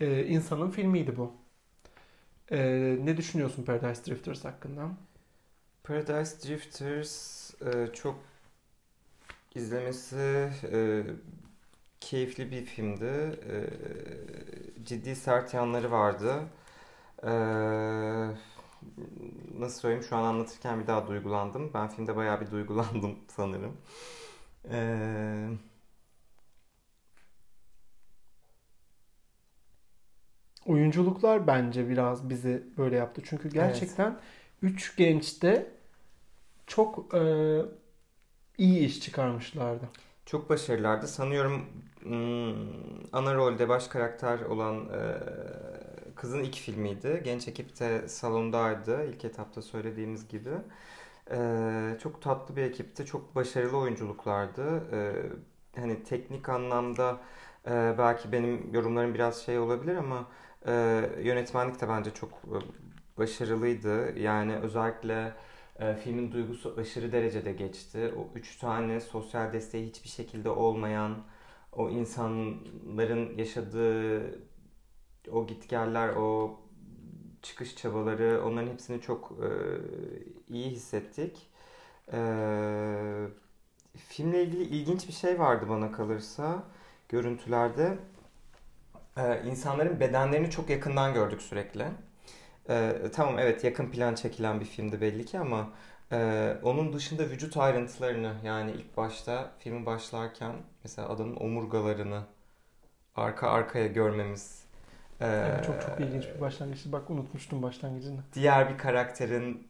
e, 0.00 0.26
insanın 0.26 0.70
filmiydi 0.70 1.16
bu. 1.16 1.32
E, 2.50 2.58
ne 3.04 3.16
düşünüyorsun 3.16 3.62
Paradise 3.62 4.10
Drifters 4.10 4.44
hakkında? 4.44 4.90
Paradise 5.84 6.48
Drifters 6.48 7.50
e, 7.62 7.92
çok 7.92 8.18
izlemesi 9.54 10.50
keyifli 12.00 12.50
bir 12.50 12.64
filmdi. 12.64 13.38
Ciddi 14.84 15.16
sert 15.16 15.54
yanları 15.54 15.90
vardı. 15.90 16.42
E, 17.22 17.32
nasıl 19.58 19.80
söyleyeyim 19.80 20.04
şu 20.04 20.16
an 20.16 20.24
anlatırken 20.24 20.80
bir 20.80 20.86
daha 20.86 21.06
duygulandım. 21.08 21.70
Ben 21.74 21.88
filmde 21.88 22.16
bayağı 22.16 22.40
bir 22.40 22.50
duygulandım 22.50 23.18
sanırım. 23.28 23.76
Eee 24.70 25.48
Oyunculuklar 30.66 31.46
bence 31.46 31.88
biraz 31.88 32.28
bizi 32.30 32.62
böyle 32.78 32.96
yaptı. 32.96 33.22
Çünkü 33.24 33.48
gerçekten 33.50 34.10
evet. 34.10 34.22
üç 34.62 34.96
genç 34.96 35.42
de 35.42 35.70
çok 36.66 37.14
e, 37.14 37.22
iyi 38.58 38.86
iş 38.86 39.00
çıkarmışlardı. 39.00 39.84
Çok 40.26 40.50
başarılılardı. 40.50 41.08
Sanıyorum 41.08 41.66
hmm, 42.02 42.54
ana 43.12 43.34
rolde 43.34 43.68
baş 43.68 43.88
karakter 43.88 44.40
olan 44.40 44.88
e, 44.88 45.00
kızın 46.24 46.42
ilk 46.42 46.56
filmiydi. 46.56 47.22
Genç 47.24 47.48
ekip 47.48 47.80
de 47.80 48.08
salondaydı. 48.08 49.04
İlk 49.04 49.24
etapta 49.24 49.62
söylediğimiz 49.62 50.28
gibi. 50.28 50.50
E, 51.30 51.38
çok 52.02 52.22
tatlı 52.22 52.56
bir 52.56 52.62
ekipti. 52.62 53.06
Çok 53.06 53.34
başarılı 53.34 53.76
oyunculuklardı. 53.78 54.82
E, 54.92 54.98
hani 55.80 56.02
teknik 56.04 56.48
anlamda 56.48 57.20
e, 57.66 57.94
belki 57.98 58.32
benim 58.32 58.74
yorumlarım 58.74 59.14
biraz 59.14 59.42
şey 59.42 59.58
olabilir 59.58 59.96
ama 59.96 60.28
e, 60.66 60.72
yönetmenlik 61.22 61.80
de 61.80 61.88
bence 61.88 62.10
çok 62.10 62.30
e, 62.30 62.56
başarılıydı. 63.18 64.18
Yani 64.18 64.56
özellikle 64.56 65.34
e, 65.78 65.94
filmin 65.96 66.32
duygusu 66.32 66.74
aşırı 66.78 67.12
derecede 67.12 67.52
geçti. 67.52 68.14
O 68.18 68.38
üç 68.38 68.56
tane 68.58 69.00
sosyal 69.00 69.52
desteği 69.52 69.86
hiçbir 69.88 70.08
şekilde 70.08 70.50
olmayan 70.50 71.16
o 71.72 71.90
insanların 71.90 73.38
yaşadığı 73.38 74.53
o 75.32 75.46
gitgeller, 75.46 76.08
o 76.08 76.56
çıkış 77.42 77.76
çabaları 77.76 78.42
onların 78.46 78.72
hepsini 78.72 79.00
çok 79.00 79.32
e, 79.32 79.50
iyi 80.54 80.70
hissettik. 80.70 81.50
E, 82.12 82.18
filmle 83.96 84.42
ilgili 84.44 84.62
ilginç 84.62 85.08
bir 85.08 85.12
şey 85.12 85.38
vardı 85.38 85.66
bana 85.68 85.92
kalırsa 85.92 86.62
görüntülerde. 87.08 87.98
E, 89.16 89.42
insanların 89.46 90.00
bedenlerini 90.00 90.50
çok 90.50 90.70
yakından 90.70 91.14
gördük 91.14 91.42
sürekli. 91.42 91.84
Ee, 92.68 93.10
tamam 93.14 93.38
evet 93.38 93.64
yakın 93.64 93.90
plan 93.90 94.14
çekilen 94.14 94.60
bir 94.60 94.64
filmdi 94.64 95.00
belli 95.00 95.24
ki 95.26 95.38
ama 95.38 95.70
e, 96.12 96.56
onun 96.62 96.92
dışında 96.92 97.30
vücut 97.30 97.56
ayrıntılarını 97.56 98.34
yani 98.44 98.72
ilk 98.72 98.96
başta 98.96 99.52
filmin 99.58 99.86
başlarken 99.86 100.52
mesela 100.84 101.08
adamın 101.08 101.36
omurgalarını 101.36 102.22
arka 103.16 103.50
arkaya 103.50 103.86
görmemiz. 103.86 104.63
E, 105.20 105.26
evet, 105.26 105.64
çok 105.66 105.80
çok 105.80 106.00
ilginç 106.00 106.24
bir 106.34 106.40
başlangıçtı. 106.40 106.92
Bak 106.92 107.10
unutmuştum 107.10 107.62
başlangıcını. 107.62 108.20
Diğer 108.34 108.70
bir 108.70 108.78
karakterin 108.78 109.68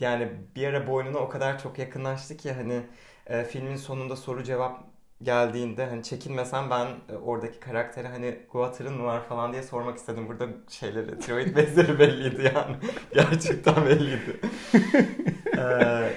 yani 0.00 0.32
bir 0.56 0.66
ara 0.66 0.86
boynuna 0.86 1.18
o 1.18 1.28
kadar 1.28 1.58
çok 1.62 1.78
yakınlaştı 1.78 2.36
ki 2.36 2.52
hani 2.52 2.82
e, 3.26 3.44
filmin 3.44 3.76
sonunda 3.76 4.16
soru 4.16 4.44
cevap 4.44 4.84
geldiğinde 5.22 5.86
hani 5.86 6.02
çekinmesem 6.02 6.70
ben 6.70 6.86
e, 7.08 7.16
oradaki 7.16 7.60
karaktere 7.60 8.08
hani 8.08 8.38
Guatır'ın 8.52 8.94
mı 8.94 9.04
var 9.04 9.24
falan 9.28 9.52
diye 9.52 9.62
sormak 9.62 9.98
istedim. 9.98 10.28
Burada 10.28 10.48
şeyleri, 10.68 11.18
tiroid 11.18 11.56
bezleri 11.56 11.98
belliydi 11.98 12.52
yani. 12.54 12.76
Gerçekten 13.14 13.86
belliydi. 13.86 14.40
ee, 15.58 16.12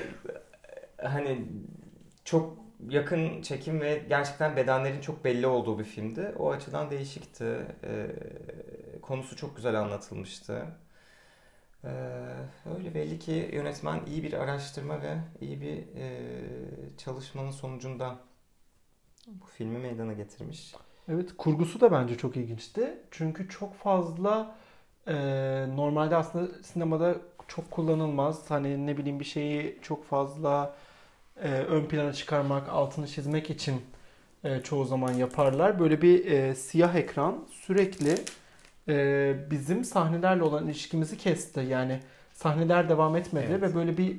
hani 0.97 1.45
çok 2.25 2.64
yakın 2.89 3.41
çekim 3.41 3.81
ve 3.81 4.05
gerçekten 4.09 4.55
bedenlerin 4.55 5.01
çok 5.01 5.25
belli 5.25 5.47
olduğu 5.47 5.79
bir 5.79 5.83
filmdi. 5.83 6.33
O 6.39 6.51
açıdan 6.51 6.91
değişikti. 6.91 7.65
Ee, 7.83 8.07
konusu 9.01 9.35
çok 9.35 9.55
güzel 9.55 9.79
anlatılmıştı. 9.79 10.65
Ee, 11.83 11.89
öyle 12.77 12.93
belli 12.95 13.19
ki 13.19 13.49
yönetmen 13.53 13.99
iyi 14.05 14.23
bir 14.23 14.33
araştırma 14.33 15.01
ve 15.01 15.17
iyi 15.41 15.61
bir 15.61 15.77
e, 15.77 16.31
çalışmanın 16.97 17.51
sonucunda 17.51 18.15
bu 19.27 19.45
filmi 19.45 19.77
meydana 19.77 20.13
getirmiş. 20.13 20.75
Evet 21.09 21.29
kurgusu 21.37 21.81
da 21.81 21.91
bence 21.91 22.17
çok 22.17 22.37
ilginçti. 22.37 22.97
Çünkü 23.11 23.49
çok 23.49 23.75
fazla 23.75 24.55
e, 25.07 25.13
normalde 25.75 26.15
aslında 26.15 26.63
sinemada 26.63 27.15
çok 27.47 27.71
kullanılmaz. 27.71 28.51
Hani 28.51 28.87
ne 28.87 28.97
bileyim 28.97 29.19
bir 29.19 29.25
şeyi 29.25 29.79
çok 29.81 30.05
fazla 30.05 30.75
e, 31.43 31.49
ön 31.49 31.85
plana 31.85 32.13
çıkarmak, 32.13 32.69
altını 32.69 33.07
çizmek 33.07 33.49
için 33.49 33.81
e, 34.43 34.61
çoğu 34.61 34.85
zaman 34.85 35.13
yaparlar. 35.13 35.79
Böyle 35.79 36.01
bir 36.01 36.25
e, 36.25 36.55
siyah 36.55 36.95
ekran 36.95 37.45
sürekli 37.51 38.15
e, 38.87 39.35
bizim 39.51 39.85
sahnelerle 39.85 40.43
olan 40.43 40.65
ilişkimizi 40.65 41.17
kesti. 41.17 41.59
Yani 41.59 41.99
sahneler 42.33 42.89
devam 42.89 43.15
etmedi 43.15 43.47
evet. 43.49 43.61
ve 43.61 43.75
böyle 43.75 43.97
bir 43.97 44.17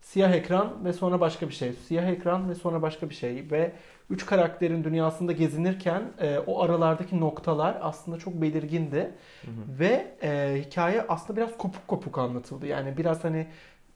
siyah 0.00 0.32
ekran 0.32 0.84
ve 0.84 0.92
sonra 0.92 1.20
başka 1.20 1.48
bir 1.48 1.54
şey. 1.54 1.72
Siyah 1.72 2.06
ekran 2.06 2.50
ve 2.50 2.54
sonra 2.54 2.82
başka 2.82 3.10
bir 3.10 3.14
şey 3.14 3.50
ve 3.50 3.72
üç 4.10 4.26
karakterin 4.26 4.84
dünyasında 4.84 5.32
gezinirken 5.32 6.02
e, 6.20 6.38
o 6.38 6.62
aralardaki 6.62 7.20
noktalar 7.20 7.78
aslında 7.80 8.18
çok 8.18 8.34
belirgindi. 8.34 9.10
Hı 9.42 9.50
hı. 9.50 9.78
Ve 9.78 10.14
e, 10.22 10.62
hikaye 10.66 11.04
aslında 11.08 11.36
biraz 11.36 11.58
kopuk 11.58 11.88
kopuk 11.88 12.18
anlatıldı. 12.18 12.66
Yani 12.66 12.96
biraz 12.96 13.24
hani 13.24 13.46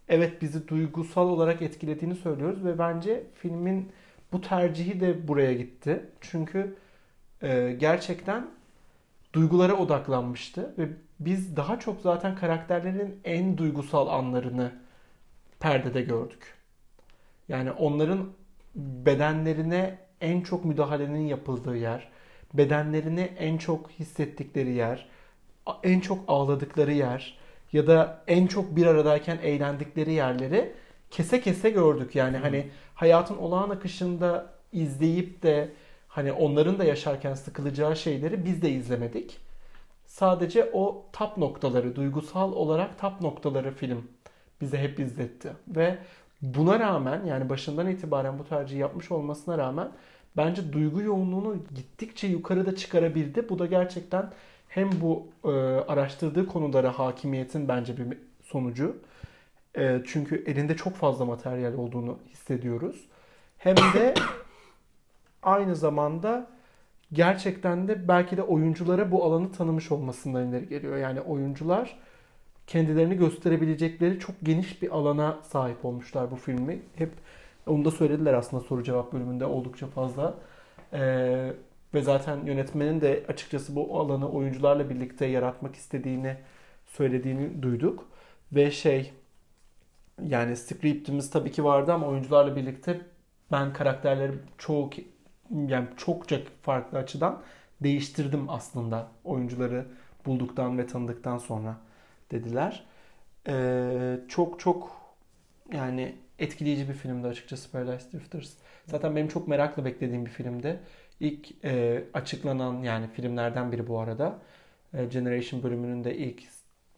evet 0.08 0.42
bizi 0.42 0.68
duygusal 0.68 1.28
olarak 1.28 1.62
etkilediğini 1.62 2.14
söylüyoruz 2.14 2.64
ve 2.64 2.78
bence 2.78 3.22
filmin 3.34 3.92
bu 4.32 4.40
tercihi 4.40 5.00
de 5.00 5.28
buraya 5.28 5.52
gitti. 5.52 6.04
Çünkü 6.20 6.76
e, 7.42 7.76
gerçekten 7.78 8.50
duygulara 9.32 9.74
odaklanmıştı 9.74 10.74
ve 10.78 10.88
biz 11.20 11.56
daha 11.56 11.78
çok 11.78 12.00
zaten 12.00 12.36
karakterlerin 12.36 13.20
en 13.24 13.58
duygusal 13.58 14.08
anlarını 14.08 14.72
perdede 15.60 16.02
gördük. 16.02 16.54
Yani 17.48 17.72
onların 17.72 18.28
bedenlerine 18.74 19.98
en 20.20 20.40
çok 20.40 20.64
müdahalenin 20.64 21.26
yapıldığı 21.26 21.76
yer, 21.76 22.08
bedenlerini 22.54 23.20
en 23.20 23.58
çok 23.58 23.90
hissettikleri 23.90 24.72
yer, 24.72 25.08
en 25.82 26.00
çok 26.00 26.24
ağladıkları 26.28 26.92
yer 26.92 27.38
ya 27.72 27.87
da 27.87 28.22
en 28.26 28.46
çok 28.46 28.76
bir 28.76 28.87
aradayken 28.87 29.38
eğlendikleri 29.42 30.12
yerleri 30.12 30.72
kese 31.11 31.40
kese 31.40 31.70
gördük. 31.70 32.14
Yani 32.14 32.37
hani 32.37 32.70
hayatın 32.94 33.37
olağan 33.37 33.70
akışında 33.70 34.52
izleyip 34.72 35.42
de 35.42 35.68
hani 36.09 36.33
onların 36.33 36.79
da 36.79 36.85
yaşarken 36.85 37.35
sıkılacağı 37.35 37.96
şeyleri 37.96 38.44
biz 38.44 38.62
de 38.62 38.70
izlemedik. 38.70 39.38
Sadece 40.07 40.70
o 40.72 41.07
tap 41.12 41.38
noktaları, 41.38 41.96
duygusal 41.96 42.52
olarak 42.52 42.98
tap 42.98 43.20
noktaları 43.20 43.70
film 43.74 44.09
bize 44.61 44.79
hep 44.79 45.00
izletti. 45.00 45.52
Ve 45.68 45.98
buna 46.42 46.81
rağmen 46.81 47.24
yani 47.24 47.48
başından 47.48 47.88
itibaren 47.88 48.38
bu 48.38 48.44
tercihi 48.44 48.79
yapmış 48.79 49.11
olmasına 49.11 49.59
rağmen 49.59 49.88
bence 50.37 50.72
duygu 50.72 51.02
yoğunluğunu 51.02 51.57
gittikçe 51.74 52.26
yukarıda 52.26 52.76
çıkarabildi. 52.76 53.48
Bu 53.48 53.59
da 53.59 53.66
gerçekten 53.66 54.31
hem 54.76 54.90
bu 55.00 55.28
e, 55.44 55.48
araştırdığı 55.88 56.46
konulara 56.46 56.98
hakimiyetin 56.98 57.68
bence 57.68 57.96
bir 57.96 58.18
sonucu. 58.42 58.96
E, 59.76 60.02
çünkü 60.06 60.44
elinde 60.46 60.76
çok 60.76 60.94
fazla 60.94 61.24
materyal 61.24 61.74
olduğunu 61.74 62.18
hissediyoruz. 62.28 63.08
Hem 63.58 63.76
de 63.76 64.14
aynı 65.42 65.76
zamanda 65.76 66.46
gerçekten 67.12 67.88
de 67.88 68.08
belki 68.08 68.36
de 68.36 68.42
oyunculara 68.42 69.10
bu 69.10 69.24
alanı 69.24 69.52
tanımış 69.52 69.92
olmasından 69.92 70.48
ileri 70.48 70.68
geliyor. 70.68 70.96
Yani 70.96 71.20
oyuncular 71.20 71.98
kendilerini 72.66 73.16
gösterebilecekleri 73.16 74.18
çok 74.18 74.36
geniş 74.42 74.82
bir 74.82 74.90
alana 74.90 75.38
sahip 75.42 75.84
olmuşlar 75.84 76.30
bu 76.30 76.36
filmi. 76.36 76.82
Hep 76.96 77.10
onu 77.66 77.84
da 77.84 77.90
söylediler 77.90 78.34
aslında 78.34 78.62
soru 78.62 78.84
cevap 78.84 79.12
bölümünde 79.12 79.46
oldukça 79.46 79.86
fazla. 79.86 80.34
Ee, 80.92 81.52
ve 81.96 82.02
zaten 82.02 82.46
yönetmenin 82.46 83.00
de 83.00 83.24
açıkçası 83.28 83.76
bu 83.76 84.00
alanı 84.00 84.30
oyuncularla 84.30 84.90
birlikte 84.90 85.26
yaratmak 85.26 85.76
istediğini 85.76 86.37
söylediğini 86.87 87.62
duyduk. 87.62 88.09
Ve 88.52 88.70
şey 88.70 89.12
yani 90.22 90.56
scriptimiz 90.56 91.30
tabii 91.30 91.52
ki 91.52 91.64
vardı 91.64 91.92
ama 91.92 92.06
oyuncularla 92.06 92.56
birlikte 92.56 93.00
ben 93.52 93.72
karakterleri 93.72 94.32
çok 94.59 94.94
yani 95.68 95.88
çokça 95.96 96.40
farklı 96.62 96.98
açıdan 96.98 97.42
değiştirdim 97.80 98.50
aslında 98.50 99.09
oyuncuları 99.24 99.87
bulduktan 100.26 100.78
ve 100.78 100.87
tanıdıktan 100.87 101.38
sonra 101.38 101.76
dediler. 102.30 102.85
Ee, 103.48 104.20
çok 104.28 104.61
çok 104.61 104.96
yani 105.72 106.16
etkileyici 106.38 106.88
bir 106.88 106.94
filmdi 106.94 107.28
açıkçası 107.28 107.70
Paradise 107.72 108.12
Drifters. 108.12 108.52
Zaten 108.87 109.16
benim 109.16 109.28
çok 109.28 109.48
merakla 109.48 109.85
beklediğim 109.85 110.26
bir 110.26 110.30
filmdi. 110.30 110.80
İlk 111.20 111.64
e, 111.64 112.05
açıklanan 112.14 112.83
yani 112.83 113.09
filmlerden 113.09 113.72
biri 113.72 113.87
bu 113.88 114.00
arada. 114.00 114.38
E, 114.94 115.05
Generation 115.05 115.62
bölümünün 115.62 116.05
de 116.05 116.16
ilk 116.16 116.42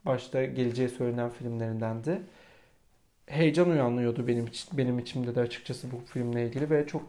başta 0.07 0.45
geleceği 0.45 0.89
söylenen 0.89 1.31
filmlerindendi. 1.31 2.23
Heyecan 3.27 3.71
uyanıyordu 3.71 4.27
benim 4.27 4.47
benim 4.73 4.99
içimde 4.99 5.35
de 5.35 5.41
açıkçası 5.41 5.91
bu 5.93 6.01
filmle 6.13 6.47
ilgili 6.47 6.71
ve 6.71 6.87
çok 6.87 7.03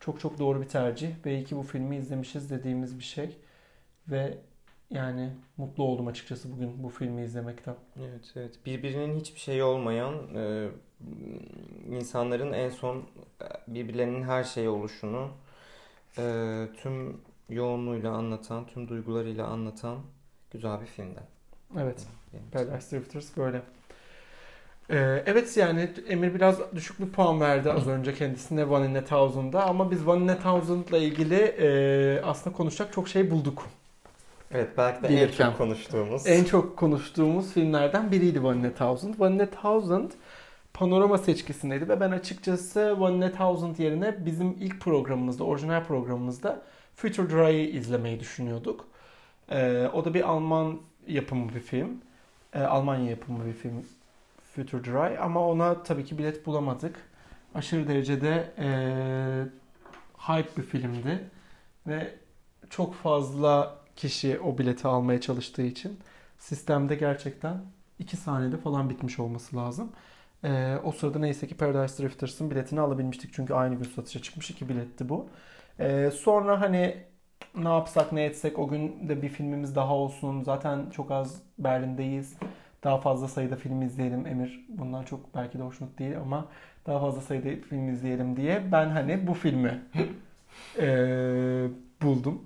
çok 0.00 0.20
çok 0.20 0.38
doğru 0.38 0.60
bir 0.62 0.68
tercih. 0.68 1.10
Belki 1.24 1.56
bu 1.56 1.62
filmi 1.62 1.96
izlemişiz 1.96 2.50
dediğimiz 2.50 2.98
bir 2.98 3.04
şey 3.04 3.36
ve 4.08 4.38
yani 4.90 5.30
mutlu 5.56 5.84
oldum 5.84 6.06
açıkçası 6.06 6.52
bugün 6.52 6.82
bu 6.82 6.88
filmi 6.88 7.22
izlemekten. 7.22 7.74
Evet 7.98 8.32
evet. 8.36 8.58
Birbirinin 8.66 9.20
hiçbir 9.20 9.40
şeyi 9.40 9.62
olmayan 9.62 10.14
e, 10.34 10.68
insanların 11.90 12.52
en 12.52 12.70
son 12.70 12.96
e, 12.96 13.04
birbirlerinin 13.74 14.22
her 14.22 14.44
şeyi 14.44 14.68
oluşunu 14.68 15.30
e, 16.18 16.66
tüm 16.82 17.20
yoğunluğuyla 17.48 18.12
anlatan, 18.12 18.66
tüm 18.66 18.88
duygularıyla 18.88 19.46
anlatan 19.46 19.98
güzel 20.50 20.80
bir 20.80 20.86
filmdi. 20.86 21.20
Evet. 21.78 22.06
Paradise 22.52 22.96
Drifters 22.96 23.36
böyle. 23.36 23.62
Ee, 24.90 25.22
evet 25.26 25.56
yani 25.56 25.90
Emir 26.08 26.34
biraz 26.34 26.58
düşük 26.74 27.00
bir 27.00 27.08
puan 27.08 27.40
verdi 27.40 27.72
az 27.72 27.88
önce 27.88 28.14
kendisine 28.14 28.64
One 28.64 28.86
in 28.86 28.94
a 28.94 29.04
Thousand'da 29.04 29.66
ama 29.66 29.90
biz 29.90 30.08
One 30.08 30.24
in 30.24 30.28
a 30.28 30.38
Thousand'la 30.38 30.98
ilgili 30.98 31.34
e, 31.34 32.22
aslında 32.24 32.56
konuşacak 32.56 32.92
çok 32.92 33.08
şey 33.08 33.30
bulduk. 33.30 33.66
Evet 34.50 34.68
belki 34.78 35.02
de 35.02 35.08
Gelirken. 35.08 35.46
en 35.46 35.50
çok 35.50 35.58
konuştuğumuz. 35.58 36.26
En 36.26 36.44
çok 36.44 36.76
konuştuğumuz 36.76 37.52
filmlerden 37.52 38.10
biriydi 38.12 38.40
One 38.40 38.58
in 38.58 38.64
a 38.64 38.72
Thousand. 38.72 39.14
One 39.18 39.34
in 39.34 39.38
a 39.38 39.50
Thousand 39.50 40.10
panorama 40.74 41.18
seçkisindeydi 41.18 41.88
ve 41.88 42.00
ben 42.00 42.10
açıkçası 42.10 42.96
One 43.00 43.24
a 43.24 43.32
Thousand 43.32 43.78
yerine 43.78 44.26
bizim 44.26 44.50
ilk 44.50 44.80
programımızda, 44.80 45.44
orijinal 45.44 45.84
programımızda 45.84 46.62
Future 46.96 47.30
Dry'ı 47.30 47.70
izlemeyi 47.70 48.20
düşünüyorduk. 48.20 48.88
Ee, 49.50 49.90
o 49.92 50.04
da 50.04 50.14
bir 50.14 50.28
Alman 50.28 50.78
yapımı 51.06 51.54
bir 51.54 51.60
film. 51.60 52.00
Ee, 52.54 52.60
Almanya 52.60 53.10
yapımı 53.10 53.46
bir 53.46 53.52
film 53.52 53.86
Future 54.54 54.84
Dry 54.84 55.18
ama 55.18 55.48
ona 55.48 55.82
tabii 55.82 56.04
ki 56.04 56.18
bilet 56.18 56.46
bulamadık. 56.46 56.96
Aşırı 57.54 57.88
derecede 57.88 58.52
e, 58.58 58.68
hype 60.18 60.56
bir 60.56 60.62
filmdi 60.62 61.30
ve 61.86 62.14
çok 62.70 62.94
fazla 62.94 63.78
kişi 63.96 64.40
o 64.40 64.58
bileti 64.58 64.88
almaya 64.88 65.20
çalıştığı 65.20 65.62
için 65.62 65.98
sistemde 66.38 66.94
gerçekten 66.94 67.62
2 67.98 68.16
saniyede 68.16 68.56
falan 68.56 68.90
bitmiş 68.90 69.18
olması 69.18 69.56
lazım. 69.56 69.92
Ee, 70.44 70.76
o 70.84 70.92
sırada 70.92 71.18
neyse 71.18 71.46
ki 71.46 71.56
Paradise 71.56 72.02
Drifters'ın 72.02 72.50
biletini 72.50 72.80
alabilmiştik. 72.80 73.32
Çünkü 73.34 73.54
aynı 73.54 73.74
gün 73.74 73.84
satışa 73.84 74.22
çıkmış 74.22 74.50
iki 74.50 74.68
biletti 74.68 75.08
bu. 75.08 75.28
Ee, 75.80 76.10
sonra 76.14 76.60
hani 76.60 76.96
ne 77.56 77.68
yapsak 77.68 78.12
ne 78.12 78.24
etsek 78.24 78.58
o 78.58 78.68
gün 78.68 79.08
de 79.08 79.22
bir 79.22 79.28
filmimiz 79.28 79.76
daha 79.76 79.94
olsun. 79.94 80.42
Zaten 80.42 80.90
çok 80.90 81.10
az 81.10 81.42
Berlin'deyiz. 81.58 82.36
Daha 82.84 82.98
fazla 83.00 83.28
sayıda 83.28 83.56
film 83.56 83.82
izleyelim. 83.82 84.26
Emir 84.26 84.66
bundan 84.68 85.02
çok 85.02 85.34
belki 85.34 85.58
de 85.58 85.62
hoşnut 85.62 85.98
değil 85.98 86.18
ama 86.18 86.48
daha 86.86 87.00
fazla 87.00 87.20
sayıda 87.20 87.48
film 87.68 87.88
izleyelim 87.88 88.36
diye 88.36 88.72
ben 88.72 88.88
hani 88.90 89.26
bu 89.26 89.34
filmi 89.34 89.82
e, 90.78 91.68
buldum. 92.02 92.42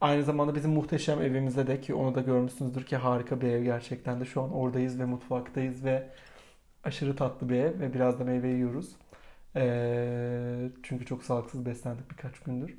Aynı 0.00 0.22
zamanda 0.22 0.54
bizim 0.54 0.70
muhteşem 0.70 1.22
evimizde 1.22 1.66
de 1.66 1.80
ki 1.80 1.94
onu 1.94 2.14
da 2.14 2.20
görmüşsünüzdür 2.20 2.84
ki 2.86 2.96
harika 2.96 3.40
bir 3.40 3.48
ev 3.48 3.62
gerçekten 3.64 4.20
de 4.20 4.24
şu 4.24 4.42
an 4.42 4.52
oradayız 4.52 4.98
ve 5.00 5.04
mutfaktayız 5.04 5.84
ve 5.84 6.08
aşırı 6.84 7.16
tatlı 7.16 7.48
bir 7.48 7.56
ev 7.56 7.80
ve 7.80 7.94
biraz 7.94 8.20
da 8.20 8.24
meyve 8.24 8.48
yiyoruz. 8.48 8.96
Ee, 9.56 10.70
çünkü 10.82 11.06
çok 11.06 11.24
sağlıksız 11.24 11.66
beslendik 11.66 12.10
birkaç 12.10 12.40
gündür. 12.40 12.76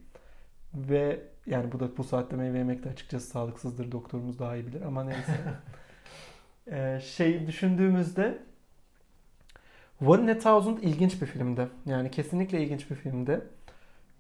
Ve 0.74 1.20
yani 1.46 1.72
bu 1.72 1.80
da 1.80 1.98
bu 1.98 2.04
saatte 2.04 2.36
meyve 2.36 2.58
yemek 2.58 2.84
de 2.84 2.89
açıkçası 2.89 3.28
sağlıksızdır. 3.28 3.92
Doktorumuz 3.92 4.39
daha 4.39 4.56
iyi 4.56 4.68
bilir 4.68 4.82
ama 4.82 5.04
neyse. 5.04 5.39
ee, 6.72 7.00
şey 7.04 7.48
düşündüğümüzde 7.48 8.39
One 10.06 10.24
in 10.24 10.28
a 10.28 10.39
Thousand 10.39 10.78
ilginç 10.78 11.22
bir 11.22 11.28
filmdi. 11.28 11.68
Yani 11.86 12.12
kesinlikle 12.12 12.63
ilginç 12.63 12.89
bir 12.89 12.96
filmdi. 12.96 13.42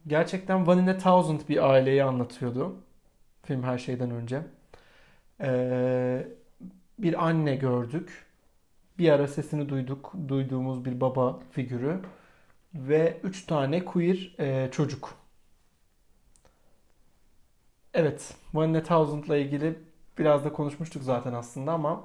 Gerçekten 0.07 0.65
One 0.65 0.81
in 0.81 0.87
a 0.87 0.97
Thousand 0.97 1.39
bir 1.49 1.69
aileyi 1.71 2.03
anlatıyordu. 2.03 2.75
Film 3.43 3.63
her 3.63 3.77
şeyden 3.77 4.11
önce. 4.11 4.41
Ee, 5.41 6.27
bir 6.99 7.27
anne 7.27 7.55
gördük. 7.55 8.25
Bir 8.99 9.09
ara 9.09 9.27
sesini 9.27 9.69
duyduk. 9.69 10.13
Duyduğumuz 10.27 10.85
bir 10.85 11.01
baba 11.01 11.39
figürü. 11.51 11.99
Ve 12.75 13.19
üç 13.23 13.45
tane 13.45 13.85
queer 13.85 14.35
e, 14.39 14.71
çocuk. 14.71 15.15
Evet. 17.93 18.33
One 18.53 18.83
Thousand'la 18.83 19.37
ilgili 19.37 19.79
biraz 20.17 20.45
da 20.45 20.53
konuşmuştuk 20.53 21.03
zaten 21.03 21.33
aslında 21.33 21.71
ama 21.71 22.03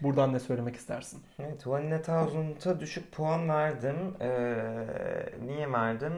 buradan 0.00 0.32
ne 0.32 0.40
söylemek 0.40 0.76
istersin? 0.76 1.22
Evet. 1.38 1.66
One 1.66 2.02
Thousand'a 2.02 2.80
düşük 2.80 3.12
puan 3.12 3.48
verdim. 3.48 4.14
Ee, 4.20 5.34
niye 5.46 5.72
verdim? 5.72 6.12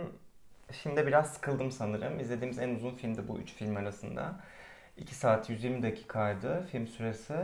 Şimdi 0.72 1.06
biraz 1.06 1.32
sıkıldım 1.32 1.72
sanırım. 1.72 2.20
İzlediğimiz 2.20 2.58
en 2.58 2.74
uzun 2.74 2.94
filmdi 2.94 3.28
bu 3.28 3.38
üç 3.38 3.54
film 3.54 3.76
arasında. 3.76 4.40
2 4.96 5.14
saat 5.14 5.50
120 5.50 5.82
dakikaydı 5.82 6.66
film 6.72 6.86
süresi. 6.86 7.34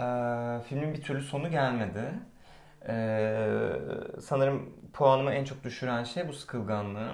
Ee, 0.00 0.60
filmin 0.68 0.94
bir 0.94 1.02
türlü 1.02 1.22
sonu 1.22 1.50
gelmedi. 1.50 2.04
Ee, 2.88 3.72
sanırım 4.22 4.74
puanımı 4.92 5.32
en 5.34 5.44
çok 5.44 5.64
düşüren 5.64 6.04
şey 6.04 6.28
bu 6.28 6.32
sıkılganlığı. 6.32 7.12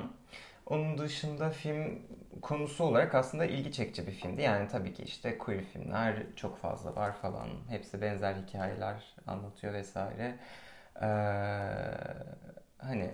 Onun 0.66 0.98
dışında 0.98 1.50
film 1.50 2.02
konusu 2.42 2.84
olarak 2.84 3.14
aslında 3.14 3.46
ilgi 3.46 3.72
çekici 3.72 4.06
bir 4.06 4.12
filmdi. 4.12 4.42
Yani 4.42 4.68
tabii 4.68 4.94
ki 4.94 5.02
işte 5.02 5.38
queer 5.38 5.64
filmler 5.64 6.16
çok 6.36 6.58
fazla 6.58 6.96
var 6.96 7.12
falan. 7.22 7.48
Hepsi 7.68 8.02
benzer 8.02 8.34
hikayeler 8.34 9.14
anlatıyor 9.26 9.72
vesaire. 9.74 10.38
Ee, 11.02 11.06
hani 12.78 13.10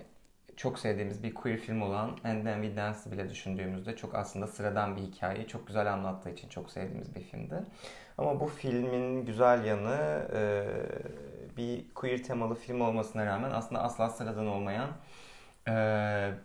çok 0.57 0.79
sevdiğimiz 0.79 1.23
bir 1.23 1.33
queer 1.33 1.57
film 1.57 1.81
olan 1.81 2.09
And 2.23 2.43
Then 2.45 2.61
We 2.63 2.75
Dance'ı 2.77 3.11
bile 3.11 3.29
düşündüğümüzde 3.29 3.95
çok 3.95 4.15
aslında 4.15 4.47
sıradan 4.47 4.95
bir 4.95 5.01
hikayeyi 5.01 5.47
çok 5.47 5.67
güzel 5.67 5.93
anlattığı 5.93 6.29
için 6.29 6.49
çok 6.49 6.71
sevdiğimiz 6.71 7.15
bir 7.15 7.21
filmdi. 7.21 7.55
Ama 8.17 8.39
bu 8.39 8.47
filmin 8.47 9.25
güzel 9.25 9.65
yanı 9.65 10.27
e, 10.33 10.65
bir 11.57 11.93
queer 11.93 12.23
temalı 12.23 12.55
film 12.55 12.81
olmasına 12.81 13.25
rağmen 13.25 13.51
aslında 13.51 13.83
asla 13.83 14.09
sıradan 14.09 14.47
olmayan 14.47 14.89
e, 15.67 15.71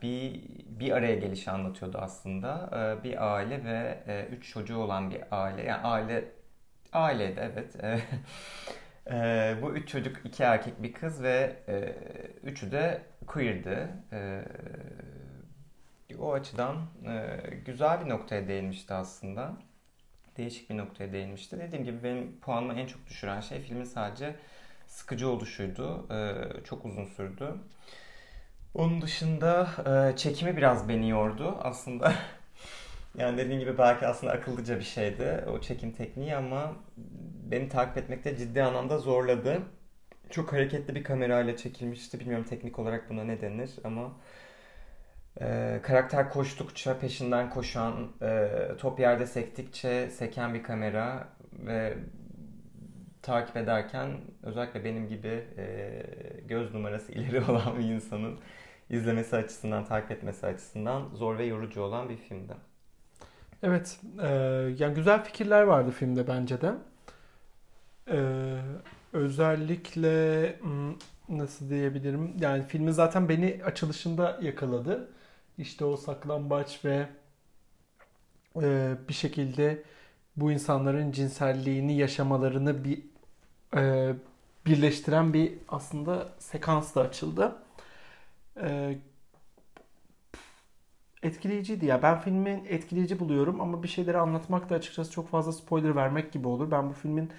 bir 0.02 0.42
bir 0.80 0.92
araya 0.92 1.14
gelişi 1.14 1.50
anlatıyordu 1.50 1.98
aslında. 1.98 2.70
E, 3.00 3.04
bir 3.04 3.34
aile 3.34 3.64
ve 3.64 4.28
üç 4.32 4.50
çocuğu 4.50 4.78
olan 4.78 5.10
bir 5.10 5.22
aile. 5.30 5.62
Yani 5.62 5.82
aile 5.82 6.24
aileydi 6.92 7.40
evet. 7.52 7.76
E, 9.10 9.56
bu 9.62 9.72
üç 9.72 9.88
çocuk, 9.88 10.16
iki 10.24 10.42
erkek, 10.42 10.82
bir 10.82 10.92
kız 10.92 11.22
ve 11.22 11.56
e, 11.68 11.96
üçü 12.42 12.72
de 12.72 13.02
queer'di. 13.26 13.88
E, 14.12 14.42
o 16.18 16.32
açıdan 16.32 16.76
e, 17.06 17.40
güzel 17.66 18.04
bir 18.04 18.08
noktaya 18.10 18.48
değinmişti 18.48 18.94
aslında. 18.94 19.56
Değişik 20.36 20.70
bir 20.70 20.76
noktaya 20.76 21.12
değinmişti. 21.12 21.58
Dediğim 21.58 21.84
gibi 21.84 22.02
benim 22.04 22.40
puanımı 22.40 22.74
en 22.74 22.86
çok 22.86 23.06
düşüren 23.06 23.40
şey 23.40 23.60
filmin 23.60 23.84
sadece 23.84 24.34
sıkıcı 24.86 25.28
oluşuydu. 25.28 26.06
E, 26.14 26.64
çok 26.64 26.84
uzun 26.84 27.04
sürdü. 27.06 27.54
Onun 28.74 29.02
dışında 29.02 29.68
e, 30.12 30.16
çekimi 30.16 30.56
biraz 30.56 30.88
beni 30.88 31.10
yordu 31.10 31.56
aslında. 31.62 32.12
yani 33.18 33.38
dediğim 33.38 33.60
gibi 33.60 33.78
belki 33.78 34.06
aslında 34.06 34.32
akıllıca 34.32 34.78
bir 34.78 34.84
şeydi 34.84 35.44
o 35.48 35.60
çekim 35.60 35.92
tekniği 35.92 36.36
ama 36.36 36.72
beni 37.50 37.68
takip 37.68 37.96
etmekte 37.96 38.36
ciddi 38.36 38.62
anlamda 38.62 38.98
zorladı. 38.98 39.62
Çok 40.30 40.52
hareketli 40.52 40.94
bir 40.94 41.04
kamerayla 41.04 41.56
çekilmişti. 41.56 42.20
Bilmiyorum 42.20 42.46
teknik 42.50 42.78
olarak 42.78 43.10
buna 43.10 43.24
ne 43.24 43.40
denir 43.40 43.70
ama 43.84 44.12
e, 45.40 45.80
karakter 45.82 46.30
koştukça 46.30 46.98
peşinden 46.98 47.50
koşan, 47.50 48.08
e, 48.22 48.48
top 48.78 49.00
yerde 49.00 49.26
sektikçe 49.26 50.10
seken 50.10 50.54
bir 50.54 50.62
kamera 50.62 51.28
ve 51.52 51.94
takip 53.22 53.56
ederken 53.56 54.10
özellikle 54.42 54.84
benim 54.84 55.08
gibi 55.08 55.44
e, 55.58 56.02
göz 56.48 56.74
numarası 56.74 57.12
ileri 57.12 57.50
olan 57.50 57.78
bir 57.78 57.84
insanın 57.84 58.38
izlemesi 58.90 59.36
açısından, 59.36 59.84
takip 59.84 60.10
etmesi 60.10 60.46
açısından 60.46 61.08
zor 61.14 61.38
ve 61.38 61.44
yorucu 61.44 61.82
olan 61.82 62.08
bir 62.08 62.16
filmdi. 62.16 62.52
Evet, 63.62 64.00
e, 64.22 64.28
yani 64.78 64.94
güzel 64.94 65.24
fikirler 65.24 65.62
vardı 65.62 65.90
filmde 65.90 66.28
bence 66.28 66.60
de. 66.60 66.72
E, 68.10 68.18
özellikle 69.12 70.46
hmm, 70.60 70.94
nasıl 71.28 71.70
diyebilirim? 71.70 72.36
Yani 72.40 72.62
filmi 72.62 72.92
zaten 72.92 73.28
beni 73.28 73.60
açılışında 73.64 74.38
yakaladı. 74.42 75.08
İşte 75.58 75.84
o 75.84 75.96
saklambaç 75.96 76.84
ve 76.84 77.08
e, 78.62 78.94
bir 79.08 79.14
şekilde 79.14 79.82
bu 80.36 80.52
insanların 80.52 81.12
cinselliğini 81.12 81.96
yaşamalarını 81.96 82.84
bir 82.84 83.02
e, 83.76 84.14
birleştiren 84.66 85.34
bir 85.34 85.54
aslında 85.68 86.28
sekans 86.38 86.94
da 86.94 87.00
açıldı. 87.00 87.56
E, 88.62 88.98
etkileyiciydi 91.22 91.86
ya. 91.86 92.02
Ben 92.02 92.18
filmi 92.20 92.64
etkileyici 92.68 93.20
buluyorum 93.20 93.60
ama 93.60 93.82
bir 93.82 93.88
şeyleri 93.88 94.18
anlatmak 94.18 94.70
da 94.70 94.74
açıkçası 94.74 95.10
çok 95.10 95.28
fazla 95.28 95.52
spoiler 95.52 95.96
vermek 95.96 96.32
gibi 96.32 96.48
olur. 96.48 96.70
Ben 96.70 96.88
bu 96.90 96.92
filmin 96.92 97.30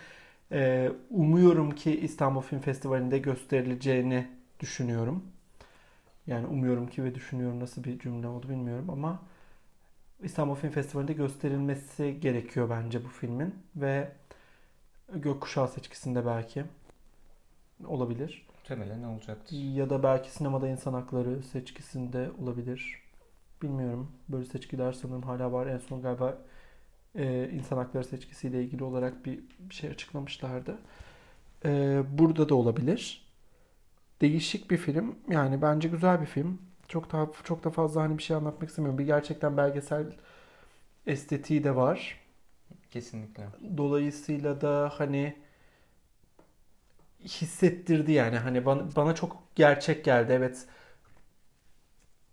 e, 0.52 0.92
umuyorum 1.10 1.72
ki 1.76 2.00
İstanbul 2.02 2.42
Film 2.42 2.60
Festivali'nde 2.62 3.18
gösterileceğini 3.18 4.28
düşünüyorum. 4.60 5.24
Yani 6.28 6.48
umuyorum 6.48 6.88
ki 6.88 7.04
ve 7.04 7.16
düşünüyorum 7.16 7.60
nasıl 7.60 7.84
bir 7.84 8.00
cümle 8.00 8.28
oldu 8.28 8.50
bilmiyorum 8.50 8.90
ama 8.90 9.20
İstanbul 10.24 10.56
Film 10.56 10.72
Festivali'nde 10.72 11.14
gösterilmesi 11.14 12.20
gerekiyor 12.22 12.70
bence 12.70 13.04
bu 13.04 13.08
filmin 13.08 13.56
ve 13.76 14.12
Gökkuşağı 15.16 15.68
seçkisinde 15.68 16.26
belki 16.26 16.64
olabilir. 17.86 18.46
Muhtemelen 18.56 19.04
olacaktır. 19.04 19.56
Ya 19.56 19.90
da 19.90 20.04
belki 20.04 20.32
sinemada 20.32 20.68
insan 20.68 20.94
hakları 20.94 21.44
seçkisinde 21.44 22.32
olabilir. 22.42 23.04
Bilmiyorum. 23.62 24.12
Böyle 24.30 24.46
seçkiler 24.46 24.94
sanırım 24.94 25.22
hala 25.22 25.52
var. 25.52 25.68
En 25.68 25.78
son 25.78 26.02
galiba 26.02 26.38
e, 27.16 27.50
insan 27.54 27.78
hakları 27.78 28.04
seçkisiyle 28.04 28.64
ilgili 28.64 28.84
olarak 28.84 29.26
bir, 29.26 29.40
bir 29.60 29.76
şey 29.76 29.90
açıklamışlardı. 29.90 30.78
E, 31.66 32.04
burada 32.12 32.50
da 32.50 32.56
olabilir. 32.56 33.23
Değişik 34.24 34.72
bir 34.72 34.78
film. 34.78 35.16
Yani 35.30 35.62
bence 35.62 35.88
güzel 35.90 36.22
bir 36.22 36.26
film. 36.26 36.62
Çok 36.88 37.12
daha 37.12 37.28
çok 37.44 37.64
da 37.64 37.70
fazla 37.70 38.02
hani 38.02 38.18
bir 38.18 38.24
şey 38.24 38.36
anlatmak 38.36 38.70
istemiyorum. 38.70 39.00
Bir 39.00 39.06
gerçekten 39.06 39.58
belgesel 39.58 40.06
estetiği 41.08 41.64
de 41.64 41.76
var. 41.76 42.20
Kesinlikle. 42.92 43.44
Dolayısıyla 43.78 44.62
da 44.62 44.92
hani 44.98 45.36
hissettirdi 47.22 48.12
yani 48.12 48.38
hani 48.38 48.66
bana, 48.66 48.96
bana 48.96 49.16
çok 49.16 49.38
gerçek 49.56 50.06
geldi. 50.06 50.32
Evet 50.32 50.68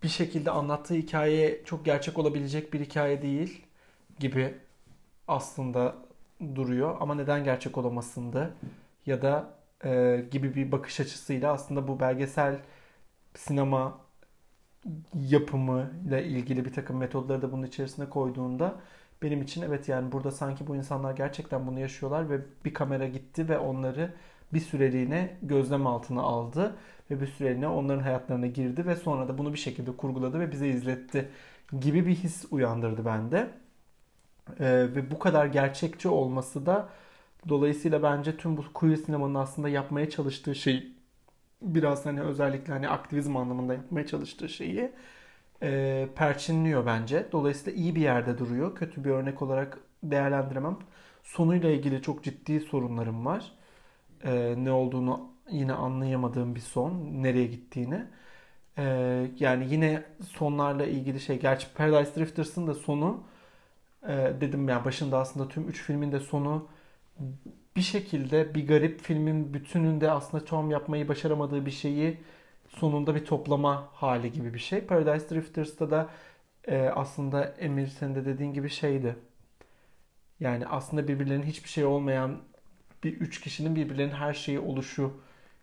bir 0.03 0.09
şekilde 0.09 0.51
anlattığı 0.51 0.95
hikaye 0.95 1.63
çok 1.65 1.85
gerçek 1.85 2.19
olabilecek 2.19 2.73
bir 2.73 2.81
hikaye 2.81 3.23
değil 3.23 3.67
gibi 4.19 4.55
aslında 5.29 5.97
duruyor 6.55 6.97
ama 7.01 7.15
neden 7.15 7.45
gerçek 7.45 7.79
olamasındı 7.79 8.55
ya 9.07 9.23
da 9.23 9.60
e, 9.85 10.25
gibi 10.31 10.55
bir 10.55 10.73
bakış 10.73 11.01
açısıyla 11.01 11.53
aslında 11.53 11.89
bu 11.89 12.01
belgesel 12.01 12.61
sinema 13.35 14.01
yapımı 15.15 15.91
ile 16.07 16.25
ilgili 16.27 16.65
bir 16.65 16.73
takım 16.73 16.97
metodları 16.97 17.43
da 17.43 17.53
bunun 17.53 17.67
içerisine 17.67 18.09
koyduğunda 18.09 18.75
benim 19.23 19.43
için 19.43 19.63
evet 19.63 19.89
yani 19.89 20.13
burada 20.13 20.31
sanki 20.31 20.67
bu 20.67 20.77
insanlar 20.77 21.13
gerçekten 21.17 21.67
bunu 21.67 21.81
yaşıyorlar 21.81 22.31
ve 22.31 22.41
bir 22.65 22.75
kamera 22.75 23.07
gitti 23.07 23.49
ve 23.49 23.59
onları 23.59 24.15
bir 24.53 24.61
süreliğine 24.61 25.37
gözlem 25.43 25.87
altına 25.87 26.23
aldı 26.23 26.77
ve 27.11 27.21
bir 27.21 27.27
süreliğine 27.27 27.69
onların 27.69 28.03
hayatlarına 28.03 28.47
girdi 28.47 28.87
ve 28.87 28.97
sonra 28.97 29.29
da 29.29 29.39
bunu 29.39 29.53
bir 29.53 29.59
şekilde 29.59 29.97
kurguladı 29.97 30.41
ve 30.41 30.53
bize 30.53 30.69
izletti 30.69 31.29
gibi 31.81 32.07
bir 32.07 32.15
his 32.15 32.45
uyandırdı 32.51 33.05
bende. 33.05 33.51
Ee, 34.61 34.67
ve 34.95 35.11
bu 35.11 35.19
kadar 35.19 35.47
gerçekçi 35.47 36.09
olması 36.09 36.67
da 36.67 36.89
dolayısıyla 37.49 38.03
bence 38.03 38.37
tüm 38.37 38.57
bu 38.57 38.65
queer 38.75 38.97
sinemanın 38.97 39.35
aslında 39.35 39.69
yapmaya 39.69 40.11
çalıştığı 40.11 40.55
şey 40.55 40.93
biraz 41.63 42.07
hani 42.07 42.21
özellikle 42.23 42.73
hani 42.73 42.89
aktivizm 42.89 43.37
anlamında 43.37 43.75
yapmaya 43.75 44.07
çalıştığı 44.07 44.49
şeyi 44.49 44.93
e, 45.63 46.09
perçinliyor 46.17 46.87
bence. 46.87 47.27
Dolayısıyla 47.33 47.79
iyi 47.81 47.95
bir 47.95 48.01
yerde 48.01 48.39
duruyor. 48.39 48.75
Kötü 48.77 49.05
bir 49.05 49.11
örnek 49.11 49.43
olarak 49.43 49.79
değerlendiremem. 50.03 50.79
Sonuyla 51.23 51.71
ilgili 51.71 52.03
çok 52.03 52.25
ciddi 52.25 52.61
sorunlarım 52.61 53.27
var. 53.27 53.53
E, 54.25 54.55
ne 54.59 54.73
olduğunu 54.73 55.31
yine 55.51 55.73
anlayamadığım 55.73 56.55
bir 56.55 56.61
son. 56.61 56.93
Nereye 57.23 57.47
gittiğini. 57.47 58.05
E, 58.79 58.85
yani 59.41 59.67
yine 59.71 60.05
sonlarla 60.29 60.87
ilgili 60.87 61.21
şey. 61.21 61.41
Gerçi 61.41 61.75
Paradise 61.75 62.21
Drifters'ın 62.21 62.67
da 62.67 62.75
sonu 62.75 63.21
e, 64.09 64.33
dedim 64.41 64.69
ya 64.69 64.75
yani 64.75 64.85
başında 64.85 65.19
aslında 65.19 65.49
tüm 65.49 65.69
üç 65.69 65.83
filmin 65.83 66.13
de 66.13 66.21
sonu 66.21 66.69
bir 67.77 67.83
şekilde 67.83 68.55
bir 68.55 68.67
garip 68.67 69.01
filmin 69.01 69.55
bütününde 69.55 70.11
aslında 70.11 70.45
Tom 70.45 70.71
yapmayı 70.71 71.09
başaramadığı 71.09 71.67
bir 71.67 71.71
şeyi 71.71 72.21
sonunda 72.69 73.15
bir 73.15 73.25
toplama 73.25 73.89
hali 73.93 74.33
gibi 74.33 74.55
bir 74.55 74.59
şey. 74.59 74.81
Paradise 74.81 75.35
Drifters'ta 75.35 75.91
da 75.91 76.11
e, 76.69 76.79
aslında 76.79 77.45
Emir 77.45 77.87
senin 77.87 78.15
de 78.15 78.25
dediğin 78.25 78.53
gibi 78.53 78.71
şeydi. 78.71 79.17
Yani 80.41 80.67
aslında 80.67 81.09
birbirlerinin 81.09 81.47
hiçbir 81.47 81.69
şey 81.69 81.85
olmayan 81.85 82.39
bir 83.05 83.13
üç 83.13 83.41
kişinin 83.41 83.77
birbirlerinin 83.77 84.15
her 84.15 84.35
şeyi 84.35 84.61
oluşu 84.61 85.21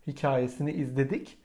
hikayesini 0.08 0.72
izledik. 0.72 1.38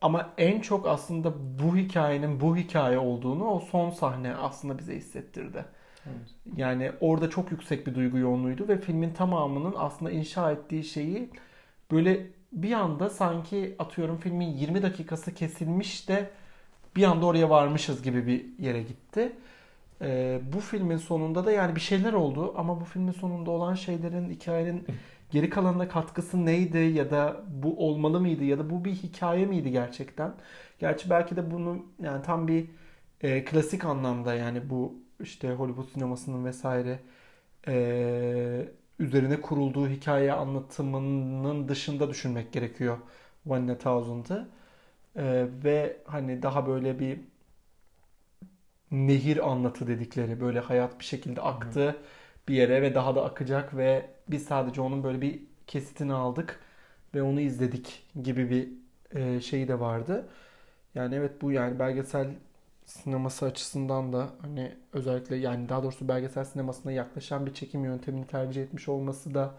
Ama 0.00 0.34
en 0.38 0.60
çok 0.60 0.86
aslında 0.86 1.34
bu 1.58 1.76
hikayenin 1.76 2.40
bu 2.40 2.56
hikaye 2.56 2.98
olduğunu 2.98 3.44
o 3.44 3.60
son 3.60 3.90
sahne 3.90 4.34
aslında 4.34 4.78
bize 4.78 4.96
hissettirdi. 4.96 5.64
Evet. 6.06 6.30
Yani 6.56 6.92
orada 7.00 7.30
çok 7.30 7.50
yüksek 7.50 7.86
bir 7.86 7.94
duygu 7.94 8.18
yoğunluğuydu 8.18 8.68
ve 8.68 8.78
filmin 8.80 9.12
tamamının 9.14 9.74
aslında 9.76 10.10
inşa 10.10 10.52
ettiği 10.52 10.84
şeyi 10.84 11.30
böyle 11.90 12.26
bir 12.52 12.72
anda 12.72 13.10
sanki 13.10 13.76
atıyorum 13.78 14.18
filmin 14.18 14.46
20 14.46 14.82
dakikası 14.82 15.34
kesilmiş 15.34 16.08
de 16.08 16.30
bir 16.96 17.04
anda 17.04 17.26
oraya 17.26 17.50
varmışız 17.50 18.02
gibi 18.02 18.26
bir 18.26 18.64
yere 18.64 18.82
gitti. 18.82 19.32
Ee, 20.02 20.40
bu 20.52 20.60
filmin 20.60 20.96
sonunda 20.96 21.46
da 21.46 21.52
yani 21.52 21.76
bir 21.76 21.80
şeyler 21.80 22.12
oldu 22.12 22.54
ama 22.56 22.80
bu 22.80 22.84
filmin 22.84 23.12
sonunda 23.12 23.50
olan 23.50 23.74
şeylerin 23.74 24.30
hikayenin 24.30 24.86
geri 25.30 25.50
kalanına 25.50 25.88
katkısı 25.88 26.46
neydi 26.46 26.78
ya 26.78 27.10
da 27.10 27.42
bu 27.48 27.88
olmalı 27.88 28.20
mıydı 28.20 28.44
ya 28.44 28.58
da 28.58 28.70
bu 28.70 28.84
bir 28.84 28.92
hikaye 28.94 29.46
miydi 29.46 29.70
gerçekten? 29.70 30.34
Gerçi 30.78 31.10
belki 31.10 31.36
de 31.36 31.50
bunu 31.50 31.86
yani 32.02 32.22
tam 32.22 32.48
bir 32.48 32.66
e, 33.20 33.44
klasik 33.44 33.84
anlamda 33.84 34.34
yani 34.34 34.70
bu 34.70 34.94
işte 35.20 35.52
Hollywood 35.54 35.88
sinemasının 35.88 36.44
vesaire 36.44 37.00
e, 37.68 38.68
üzerine 38.98 39.40
kurulduğu 39.40 39.88
hikaye 39.88 40.32
anlatımının 40.32 41.68
dışında 41.68 42.10
düşünmek 42.10 42.52
gerekiyor 42.52 42.98
One 43.48 43.72
in 43.72 43.76
Thousand'ı. 43.76 44.48
Ee, 45.16 45.46
ve 45.64 45.96
hani 46.06 46.42
daha 46.42 46.66
böyle 46.66 47.00
bir 47.00 47.20
nehir 48.90 49.50
anlatı 49.50 49.86
dedikleri 49.86 50.40
böyle 50.40 50.60
hayat 50.60 50.98
bir 51.00 51.04
şekilde 51.04 51.40
aktı 51.40 51.88
Hı. 51.88 51.96
bir 52.48 52.54
yere 52.54 52.82
ve 52.82 52.94
daha 52.94 53.14
da 53.16 53.24
akacak 53.24 53.76
ve 53.76 54.10
biz 54.28 54.44
sadece 54.44 54.80
onun 54.80 55.02
böyle 55.04 55.20
bir 55.20 55.40
kesitini 55.66 56.12
aldık 56.12 56.60
ve 57.14 57.22
onu 57.22 57.40
izledik 57.40 58.06
gibi 58.22 58.50
bir 58.50 58.68
e, 59.20 59.40
şey 59.40 59.68
de 59.68 59.80
vardı. 59.80 60.28
Yani 60.94 61.14
evet 61.14 61.42
bu 61.42 61.52
yani 61.52 61.78
belgesel 61.78 62.28
sineması 62.86 63.46
açısından 63.46 64.12
da 64.12 64.28
hani 64.42 64.76
özellikle 64.92 65.36
yani 65.36 65.68
daha 65.68 65.82
doğrusu 65.82 66.08
belgesel 66.08 66.44
sinemasına 66.44 66.92
yaklaşan 66.92 67.46
bir 67.46 67.54
çekim 67.54 67.84
yöntemini 67.84 68.26
tercih 68.26 68.62
etmiş 68.62 68.88
olması 68.88 69.34
da 69.34 69.54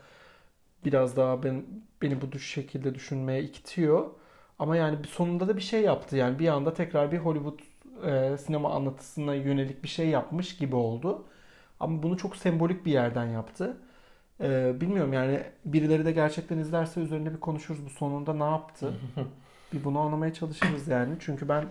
biraz 0.85 1.17
daha 1.17 1.43
ben, 1.43 1.65
beni 2.01 2.21
bu 2.21 2.39
şekilde 2.39 2.95
düşünmeye 2.95 3.43
itiyor. 3.43 4.09
Ama 4.59 4.77
yani 4.77 4.97
sonunda 5.07 5.47
da 5.47 5.57
bir 5.57 5.61
şey 5.61 5.81
yaptı. 5.81 6.17
Yani 6.17 6.39
bir 6.39 6.47
anda 6.47 6.73
tekrar 6.73 7.11
bir 7.11 7.17
Hollywood 7.17 7.59
e, 8.05 8.37
sinema 8.37 8.73
anlatısına 8.73 9.35
yönelik 9.35 9.83
bir 9.83 9.87
şey 9.89 10.07
yapmış 10.09 10.57
gibi 10.57 10.75
oldu. 10.75 11.25
Ama 11.79 12.03
bunu 12.03 12.17
çok 12.17 12.35
sembolik 12.35 12.85
bir 12.85 12.91
yerden 12.91 13.25
yaptı. 13.25 13.77
E, 14.41 14.81
bilmiyorum 14.81 15.13
yani 15.13 15.43
birileri 15.65 16.05
de 16.05 16.11
gerçekten 16.11 16.57
izlerse 16.57 17.01
üzerine 17.01 17.33
bir 17.33 17.39
konuşuruz 17.39 17.85
bu 17.85 17.89
sonunda 17.89 18.33
ne 18.33 18.43
yaptı. 18.43 18.93
Bir 19.73 19.83
bunu 19.83 19.99
anlamaya 19.99 20.33
çalışırız 20.33 20.87
yani. 20.87 21.15
Çünkü 21.19 21.49
ben 21.49 21.65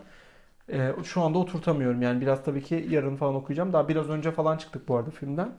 e, 0.73 0.93
şu 1.05 1.23
anda 1.23 1.39
oturtamıyorum. 1.39 2.03
Yani 2.03 2.21
biraz 2.21 2.45
tabii 2.45 2.63
ki 2.63 2.87
yarın 2.91 3.17
falan 3.17 3.35
okuyacağım. 3.35 3.73
Daha 3.73 3.89
biraz 3.89 4.09
önce 4.11 4.33
falan 4.33 4.57
çıktık 4.57 4.89
bu 4.89 4.97
arada 4.97 5.11
filmden. 5.11 5.53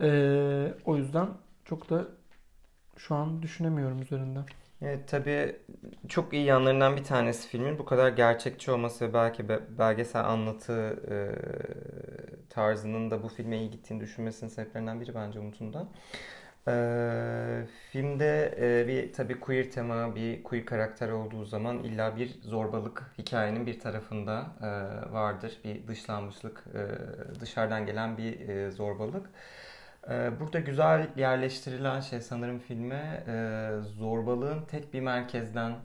E, 0.00 0.74
o 0.84 0.96
yüzden 0.96 1.28
çok 1.64 1.90
da 1.90 2.04
şu 2.96 3.14
an 3.14 3.42
düşünemiyorum 3.42 4.02
üzerinden. 4.02 4.44
Evet 4.82 5.08
tabii 5.08 5.56
çok 6.08 6.32
iyi 6.32 6.44
yanlarından 6.44 6.96
bir 6.96 7.04
tanesi 7.04 7.48
filmin 7.48 7.78
bu 7.78 7.84
kadar 7.84 8.08
gerçekçi 8.08 8.70
olması 8.70 9.08
ve 9.08 9.14
belki 9.14 9.48
belgesel 9.78 10.24
anlatı 10.24 10.96
e, 11.10 11.16
tarzının 12.50 13.10
da 13.10 13.22
bu 13.22 13.28
filme 13.28 13.58
iyi 13.58 13.70
gittiğini 13.70 14.00
düşünmesinin 14.00 14.50
sebeplerinden 14.50 15.00
biri 15.00 15.14
bence 15.14 15.38
Umut'un 15.40 15.72
da. 15.72 15.88
E, 16.68 17.66
filmde 17.92 18.54
e, 18.60 18.88
bir 18.88 19.12
tabii 19.12 19.40
queer 19.40 19.70
tema, 19.70 20.14
bir 20.14 20.42
queer 20.42 20.66
karakter 20.66 21.08
olduğu 21.08 21.44
zaman 21.44 21.78
illa 21.78 22.16
bir 22.16 22.28
zorbalık 22.42 23.02
hikayenin 23.18 23.66
bir 23.66 23.80
tarafında 23.80 24.46
e, 24.60 24.66
vardır. 25.12 25.58
Bir 25.64 25.86
dışlanmışlık, 25.88 26.64
e, 26.74 27.40
dışarıdan 27.40 27.86
gelen 27.86 28.18
bir 28.18 28.48
e, 28.48 28.70
zorbalık. 28.70 29.26
Ee, 30.10 30.30
burada 30.40 30.60
güzel 30.60 31.08
yerleştirilen 31.16 32.00
şey 32.00 32.20
sanırım 32.20 32.58
filme 32.58 33.24
e, 33.28 33.70
zorbalığın 33.98 34.64
tek 34.64 34.94
bir 34.94 35.00
merkezden, 35.00 35.76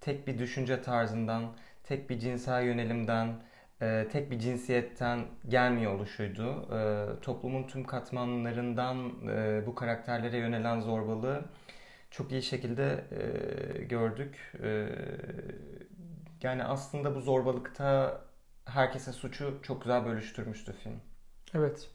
tek 0.00 0.26
bir 0.26 0.38
düşünce 0.38 0.82
tarzından, 0.82 1.44
tek 1.84 2.10
bir 2.10 2.18
cinsel 2.18 2.64
yönelimden, 2.64 3.28
e, 3.82 4.08
tek 4.12 4.30
bir 4.30 4.38
cinsiyetten 4.38 5.24
gelmiyor 5.48 5.94
oluşuydu. 5.94 6.74
E, 6.76 7.06
toplumun 7.20 7.62
tüm 7.66 7.84
katmanlarından 7.84 9.12
bu 9.66 9.74
karakterlere 9.74 10.36
yönelen 10.36 10.80
zorbalığı 10.80 11.44
çok 12.10 12.32
iyi 12.32 12.42
şekilde 12.42 13.04
gördük. 13.88 14.52
Yani 16.42 16.64
aslında 16.64 17.14
bu 17.14 17.20
zorbalıkta 17.20 18.20
herkese 18.64 19.12
suçu 19.12 19.58
çok 19.62 19.82
güzel 19.82 20.04
bölüştürmüştü 20.06 20.72
film. 20.72 21.00
Evet. 21.54 21.90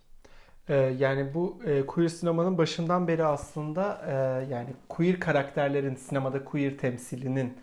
Yani 0.99 1.33
bu 1.33 1.59
e, 1.65 1.85
queer 1.85 2.07
sinemanın 2.07 2.57
başından 2.57 3.07
beri 3.07 3.25
aslında 3.25 4.01
e, 4.07 4.13
yani 4.53 4.69
queer 4.89 5.19
karakterlerin 5.19 5.95
sinemada 5.95 6.45
queer 6.45 6.77
temsilinin 6.77 7.57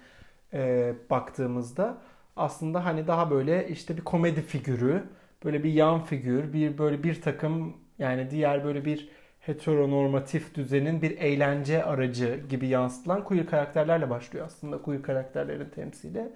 e, 0.52 0.94
baktığımızda 1.10 1.98
aslında 2.36 2.84
hani 2.84 3.06
daha 3.06 3.30
böyle 3.30 3.68
işte 3.68 3.96
bir 3.96 4.02
komedi 4.02 4.42
figürü, 4.42 5.04
böyle 5.44 5.64
bir 5.64 5.72
yan 5.72 6.04
figür, 6.04 6.52
bir 6.52 6.78
böyle 6.78 7.02
bir 7.02 7.22
takım 7.22 7.76
yani 7.98 8.30
diğer 8.30 8.64
böyle 8.64 8.84
bir 8.84 9.08
heteronormatif 9.40 10.54
düzenin 10.54 11.02
bir 11.02 11.18
eğlence 11.18 11.84
aracı 11.84 12.40
gibi 12.48 12.66
yansıtılan 12.66 13.24
queer 13.24 13.46
karakterlerle 13.46 14.10
başlıyor 14.10 14.46
aslında 14.46 14.82
queer 14.82 15.02
karakterlerin 15.02 15.68
temsili 15.68 16.32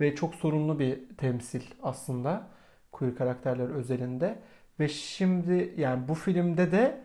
ve 0.00 0.14
çok 0.14 0.34
sorunlu 0.34 0.78
bir 0.78 0.98
temsil 1.18 1.62
aslında 1.82 2.46
queer 2.92 3.14
karakterler 3.16 3.68
özelinde. 3.68 4.38
Ve 4.80 4.88
şimdi 4.88 5.74
yani 5.76 6.08
bu 6.08 6.14
filmde 6.14 6.72
de 6.72 7.00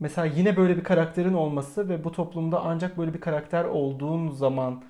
mesela 0.00 0.26
yine 0.26 0.56
böyle 0.56 0.76
bir 0.76 0.84
karakterin 0.84 1.34
olması 1.34 1.88
ve 1.88 2.04
bu 2.04 2.12
toplumda 2.12 2.60
ancak 2.64 2.98
böyle 2.98 3.14
bir 3.14 3.20
karakter 3.20 3.64
olduğun 3.64 4.30
zaman 4.30 4.84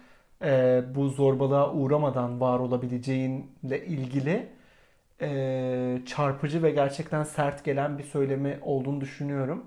e, 0.44 0.82
bu 0.94 1.08
zorbalığa 1.08 1.72
uğramadan 1.72 2.40
var 2.40 2.58
olabileceğinle 2.58 3.86
ilgili 3.86 4.48
e, 5.22 5.98
çarpıcı 6.06 6.62
ve 6.62 6.70
gerçekten 6.70 7.24
sert 7.24 7.64
gelen 7.64 7.98
bir 7.98 8.04
söylemi 8.04 8.58
olduğunu 8.62 9.00
düşünüyorum. 9.00 9.66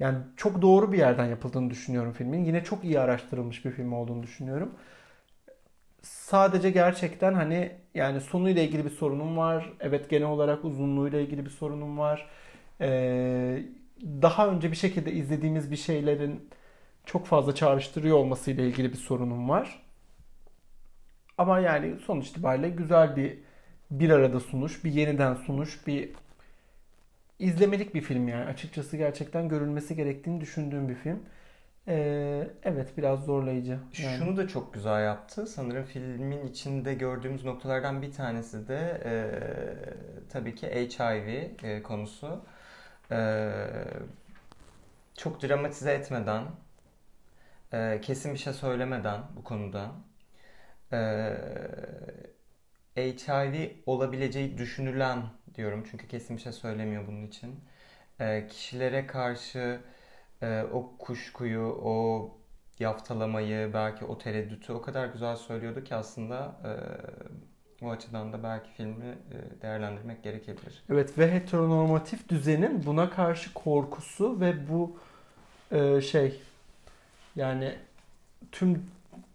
Yani 0.00 0.18
çok 0.36 0.62
doğru 0.62 0.92
bir 0.92 0.98
yerden 0.98 1.26
yapıldığını 1.26 1.70
düşünüyorum 1.70 2.12
filmin. 2.12 2.44
Yine 2.44 2.64
çok 2.64 2.84
iyi 2.84 3.00
araştırılmış 3.00 3.64
bir 3.64 3.70
film 3.70 3.92
olduğunu 3.92 4.22
düşünüyorum 4.22 4.74
sadece 6.02 6.70
gerçekten 6.70 7.34
hani 7.34 7.72
yani 7.94 8.20
sonuyla 8.20 8.62
ilgili 8.62 8.84
bir 8.84 8.90
sorunum 8.90 9.36
var. 9.36 9.72
Evet 9.80 10.10
genel 10.10 10.28
olarak 10.28 10.64
uzunluğuyla 10.64 11.20
ilgili 11.20 11.44
bir 11.44 11.50
sorunum 11.50 11.98
var. 11.98 12.26
Ee, 12.80 13.62
daha 14.22 14.48
önce 14.48 14.70
bir 14.70 14.76
şekilde 14.76 15.12
izlediğimiz 15.12 15.70
bir 15.70 15.76
şeylerin 15.76 16.50
çok 17.06 17.26
fazla 17.26 17.54
çağrıştırıyor 17.54 18.16
olmasıyla 18.16 18.64
ilgili 18.64 18.92
bir 18.92 18.98
sorunum 18.98 19.48
var. 19.48 19.82
Ama 21.40 21.60
yani 21.60 21.98
sonuç 21.98 22.28
itibariyle 22.28 22.68
güzel 22.68 23.16
bir 23.16 23.38
bir 23.90 24.10
arada 24.10 24.40
sunuş, 24.40 24.84
bir 24.84 24.92
yeniden 24.92 25.34
sunuş, 25.34 25.86
bir 25.86 26.10
izlemelik 27.38 27.94
bir 27.94 28.00
film 28.00 28.28
yani. 28.28 28.44
Açıkçası 28.44 28.96
gerçekten 28.96 29.48
görülmesi 29.48 29.96
gerektiğini 29.96 30.40
düşündüğüm 30.40 30.88
bir 30.88 30.94
film. 30.94 31.22
Ee, 31.88 32.50
evet 32.62 32.96
biraz 32.96 33.24
zorlayıcı. 33.24 33.78
Yani. 34.02 34.18
Şunu 34.18 34.36
da 34.36 34.48
çok 34.48 34.74
güzel 34.74 35.04
yaptı. 35.04 35.46
Sanırım 35.46 35.84
filmin 35.84 36.46
içinde 36.46 36.94
gördüğümüz 36.94 37.44
noktalardan 37.44 38.02
bir 38.02 38.12
tanesi 38.12 38.68
de 38.68 39.02
e, 39.04 39.12
tabii 40.28 40.54
ki 40.54 40.66
HIV 40.66 41.28
e, 41.62 41.82
konusu. 41.82 42.44
E, 43.10 43.50
çok 45.16 45.42
dramatize 45.42 45.92
etmeden, 45.92 46.44
e, 47.72 48.00
kesin 48.02 48.34
bir 48.34 48.38
şey 48.38 48.52
söylemeden 48.52 49.20
bu 49.36 49.44
konuda 49.44 49.90
e, 50.92 51.36
HIV 52.96 53.70
olabileceği 53.86 54.58
düşünülen 54.58 55.22
diyorum 55.54 55.84
çünkü 55.90 56.08
kesin 56.08 56.36
bir 56.36 56.42
şey 56.42 56.52
söylemiyor 56.52 57.06
bunun 57.06 57.26
için. 57.26 57.60
E, 58.20 58.46
kişilere 58.46 59.06
karşı 59.06 59.80
e, 60.42 60.62
o 60.72 60.96
kuşkuyu, 60.98 61.80
o 61.82 62.30
yaftalamayı, 62.78 63.70
belki 63.74 64.04
o 64.04 64.18
tereddütü 64.18 64.72
o 64.72 64.82
kadar 64.82 65.06
güzel 65.06 65.36
söylüyordu 65.36 65.84
ki 65.84 65.94
aslında 65.94 66.56
e, 66.64 66.70
o 67.84 67.90
açıdan 67.90 68.32
da 68.32 68.42
belki 68.42 68.70
filmi 68.70 69.04
e, 69.06 69.62
değerlendirmek 69.62 70.22
gerekebilir. 70.22 70.82
Evet 70.90 71.18
ve 71.18 71.32
heteronormatif 71.32 72.28
düzenin 72.28 72.86
buna 72.86 73.10
karşı 73.10 73.54
korkusu 73.54 74.40
ve 74.40 74.68
bu 74.68 74.98
e, 75.72 76.00
şey 76.00 76.40
yani 77.36 77.74
tüm 78.52 78.82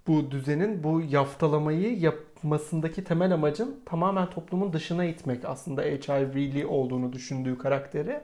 bu 0.08 0.32
düzenin 0.32 0.84
bu 0.84 1.02
yaftalamayı 1.02 2.00
yapmasındaki 2.00 3.04
temel 3.04 3.34
amacın 3.34 3.80
tamamen 3.86 4.30
toplumun 4.30 4.74
dışına 4.74 5.06
itmek 5.06 5.46
aslında 5.46 5.82
HIV'li 5.82 6.66
olduğunu 6.66 7.14
düşündüğü 7.14 7.58
karakteri 7.58 8.22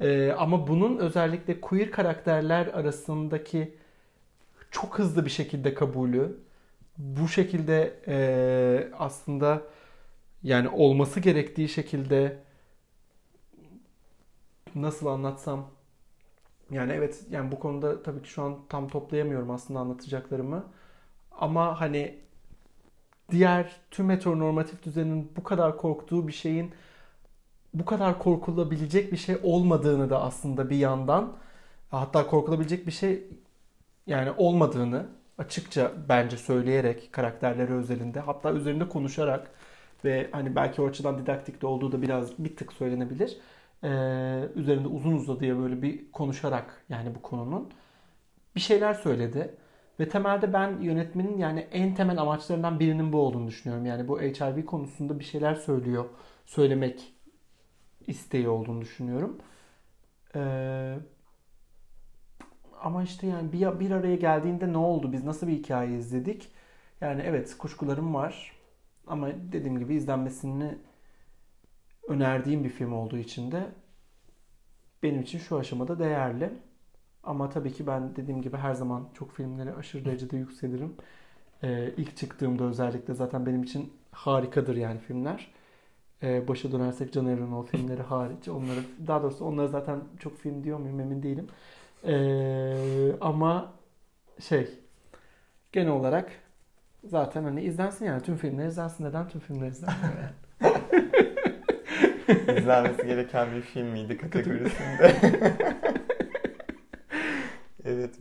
ee, 0.00 0.32
ama 0.38 0.68
bunun 0.68 0.98
özellikle 0.98 1.60
queer 1.60 1.90
karakterler 1.90 2.66
arasındaki 2.66 3.74
çok 4.70 4.98
hızlı 4.98 5.24
bir 5.24 5.30
şekilde 5.30 5.74
kabulü, 5.74 6.38
bu 6.98 7.28
şekilde 7.28 8.00
e, 8.08 8.90
aslında 8.98 9.62
yani 10.42 10.68
olması 10.68 11.20
gerektiği 11.20 11.68
şekilde 11.68 12.38
nasıl 14.74 15.06
anlatsam 15.06 15.70
yani 16.70 16.92
evet 16.92 17.24
yani 17.30 17.52
bu 17.52 17.58
konuda 17.58 18.02
tabii 18.02 18.22
ki 18.22 18.28
şu 18.28 18.42
an 18.42 18.58
tam 18.68 18.88
toplayamıyorum 18.88 19.50
aslında 19.50 19.80
anlatacaklarımı. 19.80 20.64
Ama 21.38 21.80
hani 21.80 22.18
diğer 23.30 23.76
tüm 23.90 24.10
heteronormatif 24.10 24.82
düzenin 24.82 25.32
bu 25.36 25.44
kadar 25.44 25.76
korktuğu 25.76 26.28
bir 26.28 26.32
şeyin 26.32 26.74
bu 27.74 27.84
kadar 27.84 28.18
korkulabilecek 28.18 29.12
bir 29.12 29.16
şey 29.16 29.36
olmadığını 29.42 30.10
da 30.10 30.22
aslında 30.22 30.70
bir 30.70 30.76
yandan 30.76 31.36
hatta 31.90 32.26
korkulabilecek 32.26 32.86
bir 32.86 32.92
şey 32.92 33.24
yani 34.06 34.30
olmadığını 34.36 35.06
açıkça 35.38 35.92
bence 36.08 36.36
söyleyerek 36.36 37.12
karakterleri 37.12 37.72
özelinde 37.72 38.20
hatta 38.20 38.52
üzerinde 38.52 38.88
konuşarak 38.88 39.50
ve 40.04 40.28
hani 40.32 40.56
belki 40.56 40.82
o 40.82 40.88
açıdan 40.88 41.18
didaktik 41.18 41.62
de 41.62 41.66
olduğu 41.66 41.92
da 41.92 42.02
biraz 42.02 42.38
bir 42.38 42.56
tık 42.56 42.72
söylenebilir. 42.72 43.38
Ee, 43.84 43.88
üzerinde 44.54 44.88
uzun 44.88 45.12
uzadıya 45.12 45.58
böyle 45.58 45.82
bir 45.82 46.12
konuşarak 46.12 46.84
yani 46.88 47.14
bu 47.14 47.22
konunun 47.22 47.70
bir 48.56 48.60
şeyler 48.60 48.94
söyledi. 48.94 49.54
Ve 50.00 50.08
temelde 50.08 50.52
ben 50.52 50.80
yönetmenin 50.80 51.38
yani 51.38 51.60
en 51.60 51.94
temel 51.94 52.18
amaçlarından 52.18 52.80
birinin 52.80 53.12
bu 53.12 53.18
olduğunu 53.18 53.46
düşünüyorum. 53.48 53.86
Yani 53.86 54.08
bu 54.08 54.20
HIV 54.20 54.64
konusunda 54.64 55.18
bir 55.18 55.24
şeyler 55.24 55.54
söylüyor, 55.54 56.04
söylemek 56.46 57.14
isteği 58.06 58.48
olduğunu 58.48 58.80
düşünüyorum. 58.80 59.38
Ee, 60.34 60.96
ama 62.80 63.02
işte 63.02 63.26
yani 63.26 63.52
bir, 63.52 63.80
bir 63.80 63.90
araya 63.90 64.16
geldiğinde 64.16 64.72
ne 64.72 64.78
oldu? 64.78 65.12
Biz 65.12 65.24
nasıl 65.24 65.48
bir 65.48 65.52
hikaye 65.52 65.98
izledik? 65.98 66.48
Yani 67.00 67.22
evet 67.22 67.58
kuşkularım 67.58 68.14
var. 68.14 68.52
Ama 69.06 69.28
dediğim 69.52 69.78
gibi 69.78 69.94
izlenmesini 69.94 70.78
önerdiğim 72.08 72.64
bir 72.64 72.68
film 72.68 72.92
olduğu 72.92 73.18
için 73.18 73.52
de 73.52 73.66
benim 75.02 75.22
için 75.22 75.38
şu 75.38 75.58
aşamada 75.58 75.98
değerli. 75.98 76.50
Ama 77.26 77.50
tabii 77.50 77.72
ki 77.72 77.86
ben 77.86 78.16
dediğim 78.16 78.42
gibi 78.42 78.56
her 78.56 78.74
zaman 78.74 79.08
çok 79.14 79.32
filmlere 79.32 79.74
aşırı 79.74 80.04
derecede 80.04 80.36
yükselirim. 80.36 80.94
Ee, 81.62 81.90
ilk 81.96 82.16
çıktığımda 82.16 82.64
özellikle 82.64 83.14
zaten 83.14 83.46
benim 83.46 83.62
için 83.62 83.92
harikadır 84.12 84.76
yani 84.76 84.98
filmler 85.00 85.52
e, 86.22 86.48
başa 86.48 86.72
dönersek 86.72 87.12
Can 87.12 87.26
Evrenol 87.26 87.66
filmleri 87.66 88.02
hariç 88.12 88.48
onları 88.48 88.80
daha 89.06 89.22
doğrusu 89.22 89.44
onları 89.44 89.68
zaten 89.68 90.00
çok 90.18 90.38
film 90.38 90.64
diyor 90.64 90.78
muyum 90.78 91.00
emin 91.00 91.22
değilim. 91.22 91.46
E, 92.04 92.16
ama 93.20 93.72
şey 94.40 94.68
genel 95.72 95.92
olarak 95.92 96.32
Zaten 97.04 97.44
hani 97.44 97.62
izlensin 97.62 98.04
yani 98.04 98.22
tüm 98.22 98.36
filmler 98.36 98.66
izlensin. 98.66 99.04
Neden 99.04 99.28
tüm 99.28 99.40
filmler 99.40 99.68
izlensin? 99.68 99.98
İzlenmesi 102.58 103.06
gereken 103.06 103.48
bir 103.56 103.60
film 103.60 103.86
miydi 103.86 104.16
kategorisinde? 104.18 105.14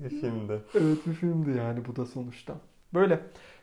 Evet 0.01 0.11
bir 0.11 0.21
filmdi. 0.21 0.61
Evet 0.75 0.97
bir 1.07 1.13
filmdi 1.13 1.57
yani 1.57 1.85
bu 1.85 1.95
da 1.95 2.05
sonuçta. 2.05 2.53
Böyle. 2.93 3.19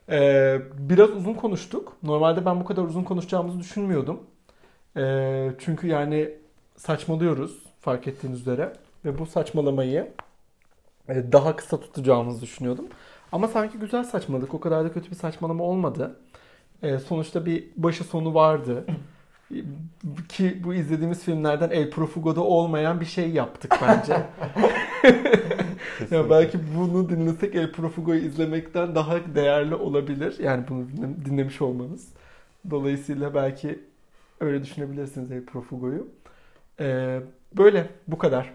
Ee, 0.08 0.60
biraz 0.78 1.10
uzun 1.10 1.34
konuştuk. 1.34 1.96
Normalde 2.02 2.44
ben 2.44 2.60
bu 2.60 2.64
kadar 2.64 2.82
uzun 2.82 3.04
konuşacağımızı 3.04 3.60
düşünmüyordum. 3.60 4.20
Ee, 4.96 5.50
çünkü 5.58 5.86
yani 5.86 6.30
saçmalıyoruz 6.76 7.62
fark 7.80 8.06
ettiğiniz 8.08 8.40
üzere. 8.40 8.72
Ve 9.04 9.18
bu 9.18 9.26
saçmalamayı 9.26 10.12
e, 11.08 11.32
daha 11.32 11.56
kısa 11.56 11.80
tutacağımızı 11.80 12.42
düşünüyordum. 12.42 12.86
Ama 13.32 13.48
sanki 13.48 13.78
güzel 13.78 14.04
saçmaladık. 14.04 14.54
O 14.54 14.60
kadar 14.60 14.84
da 14.84 14.92
kötü 14.92 15.10
bir 15.10 15.16
saçmalama 15.16 15.64
olmadı. 15.64 16.16
Ee, 16.82 16.98
sonuçta 16.98 17.46
bir 17.46 17.64
başı 17.76 18.04
sonu 18.04 18.34
vardı. 18.34 18.84
Ki 20.28 20.64
bu 20.64 20.74
izlediğimiz 20.74 21.24
filmlerden 21.24 21.70
El 21.70 21.90
Profugo'da 21.90 22.40
olmayan 22.40 23.01
bir 23.01 23.05
şey 23.05 23.30
yaptık 23.30 23.74
bence. 23.82 24.12
ya 26.11 26.30
belki 26.30 26.59
bunu 26.76 27.09
dinlesek 27.09 27.55
El 27.55 27.72
Profugo'yu 27.72 28.20
izlemekten 28.20 28.94
daha 28.94 29.34
değerli 29.34 29.74
olabilir. 29.74 30.38
Yani 30.38 30.64
bunu 30.68 30.86
dinlemiş 31.24 31.62
olmanız. 31.62 32.09
Dolayısıyla 32.70 33.34
belki 33.34 33.80
öyle 34.40 34.62
düşünebilirsiniz 34.62 35.32
El 35.32 35.44
Profugo'yu. 35.44 36.09
Ee, 36.80 37.20
böyle 37.57 37.88
bu 38.09 38.18
kadar. 38.18 38.53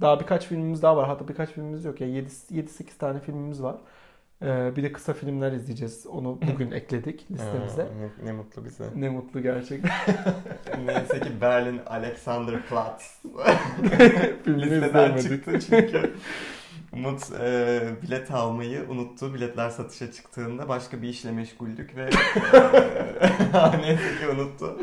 Daha 0.00 0.20
birkaç 0.20 0.46
filmimiz 0.46 0.82
daha 0.82 0.96
var. 0.96 1.08
Hatta 1.08 1.28
birkaç 1.28 1.50
filmimiz 1.50 1.84
yok 1.84 2.00
ya. 2.00 2.08
7-8 2.08 2.98
tane 2.98 3.20
filmimiz 3.20 3.62
var. 3.62 3.76
Ee, 4.44 4.76
bir 4.76 4.82
de 4.82 4.92
kısa 4.92 5.12
filmler 5.12 5.52
izleyeceğiz. 5.52 6.06
Onu 6.06 6.38
bugün 6.52 6.70
ekledik 6.70 7.30
listemize. 7.30 7.82
Aa, 7.82 8.24
ne 8.24 8.32
mutlu 8.32 8.64
bize. 8.64 8.84
Ne 8.96 9.08
mutlu 9.08 9.42
gerçekten. 9.42 9.92
Neyse 10.86 11.20
ki 11.20 11.40
Berlin 11.40 11.80
Alexanderplatz 11.86 13.22
listeden 14.46 15.16
çıktı 15.16 15.60
çünkü 15.60 16.14
Umut 16.92 17.32
e, 17.40 17.80
bilet 18.02 18.30
almayı 18.30 18.86
unuttu. 18.88 19.34
Biletler 19.34 19.70
satışa 19.70 20.12
çıktığında 20.12 20.68
başka 20.68 21.02
bir 21.02 21.08
işle 21.08 21.32
meşguldük 21.32 21.96
ve 21.96 22.02
e, 22.02 23.80
neyse 23.80 24.18
ki 24.20 24.28
unuttu. 24.34 24.78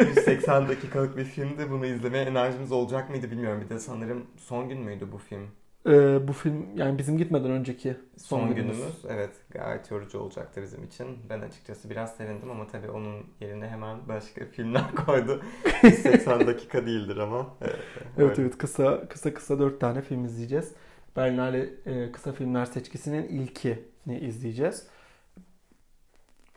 180 0.00 0.68
dakikalık 0.68 1.16
bir 1.16 1.24
filmdi. 1.24 1.70
Bunu 1.70 1.86
izlemeye 1.86 2.24
enerjimiz 2.24 2.72
olacak 2.72 3.10
mıydı 3.10 3.30
bilmiyorum. 3.30 3.60
Bir 3.64 3.68
de 3.68 3.78
sanırım 3.78 4.26
son 4.36 4.68
gün 4.68 4.78
müydü 4.78 5.12
bu 5.12 5.18
film? 5.18 5.46
Ee, 5.86 6.28
bu 6.28 6.32
film 6.32 6.66
yani 6.76 6.98
bizim 6.98 7.18
gitmeden 7.18 7.50
önceki 7.50 7.96
son, 8.16 8.38
Son, 8.40 8.54
günümüz. 8.54 8.76
günümüz. 8.76 9.04
Evet 9.08 9.30
gayet 9.50 9.90
yorucu 9.90 10.18
olacaktı 10.18 10.62
bizim 10.62 10.84
için. 10.84 11.06
Ben 11.30 11.40
açıkçası 11.40 11.90
biraz 11.90 12.16
sevindim 12.16 12.50
ama 12.50 12.66
tabii 12.66 12.90
onun 12.90 13.26
yerine 13.40 13.68
hemen 13.68 14.08
başka 14.08 14.46
filmler 14.46 14.94
koydu. 15.06 15.42
180 15.82 16.40
dakika 16.46 16.86
değildir 16.86 17.16
ama. 17.16 17.46
Evet 17.60 17.78
Evet 18.18 18.38
evet 18.38 18.58
kısa 18.58 19.08
kısa 19.08 19.34
kısa 19.34 19.58
dört 19.58 19.80
tane 19.80 20.02
film 20.02 20.24
izleyeceğiz. 20.24 20.72
Berlinale 21.16 21.70
e, 21.86 22.12
kısa 22.12 22.32
filmler 22.32 22.64
seçkisinin 22.64 23.28
ilkini 23.28 24.18
izleyeceğiz. 24.20 24.86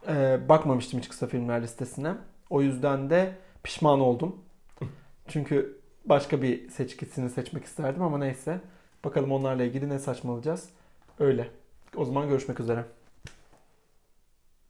E, 0.08 0.40
bakmamıştım 0.50 1.00
hiç 1.00 1.10
kısa 1.10 1.28
filmler 1.28 1.64
listesine. 1.64 2.14
O 2.50 2.62
yüzden 2.62 3.10
de 3.10 3.36
pişman 3.64 4.00
oldum. 4.00 4.36
Çünkü 5.28 5.78
başka 6.06 6.42
bir 6.42 6.70
seçkisini 6.70 7.30
seçmek 7.30 7.64
isterdim 7.66 8.02
ama 8.02 8.18
neyse. 8.18 8.62
Bakalım 9.06 9.32
onlarla 9.32 9.64
ilgili 9.64 9.90
ne 9.90 10.00
saçmalayacağız. 10.00 10.70
Öyle. 11.20 11.48
O 11.96 12.06
zaman 12.06 12.30
görüşmek 12.30 12.60
üzere. 12.60 12.86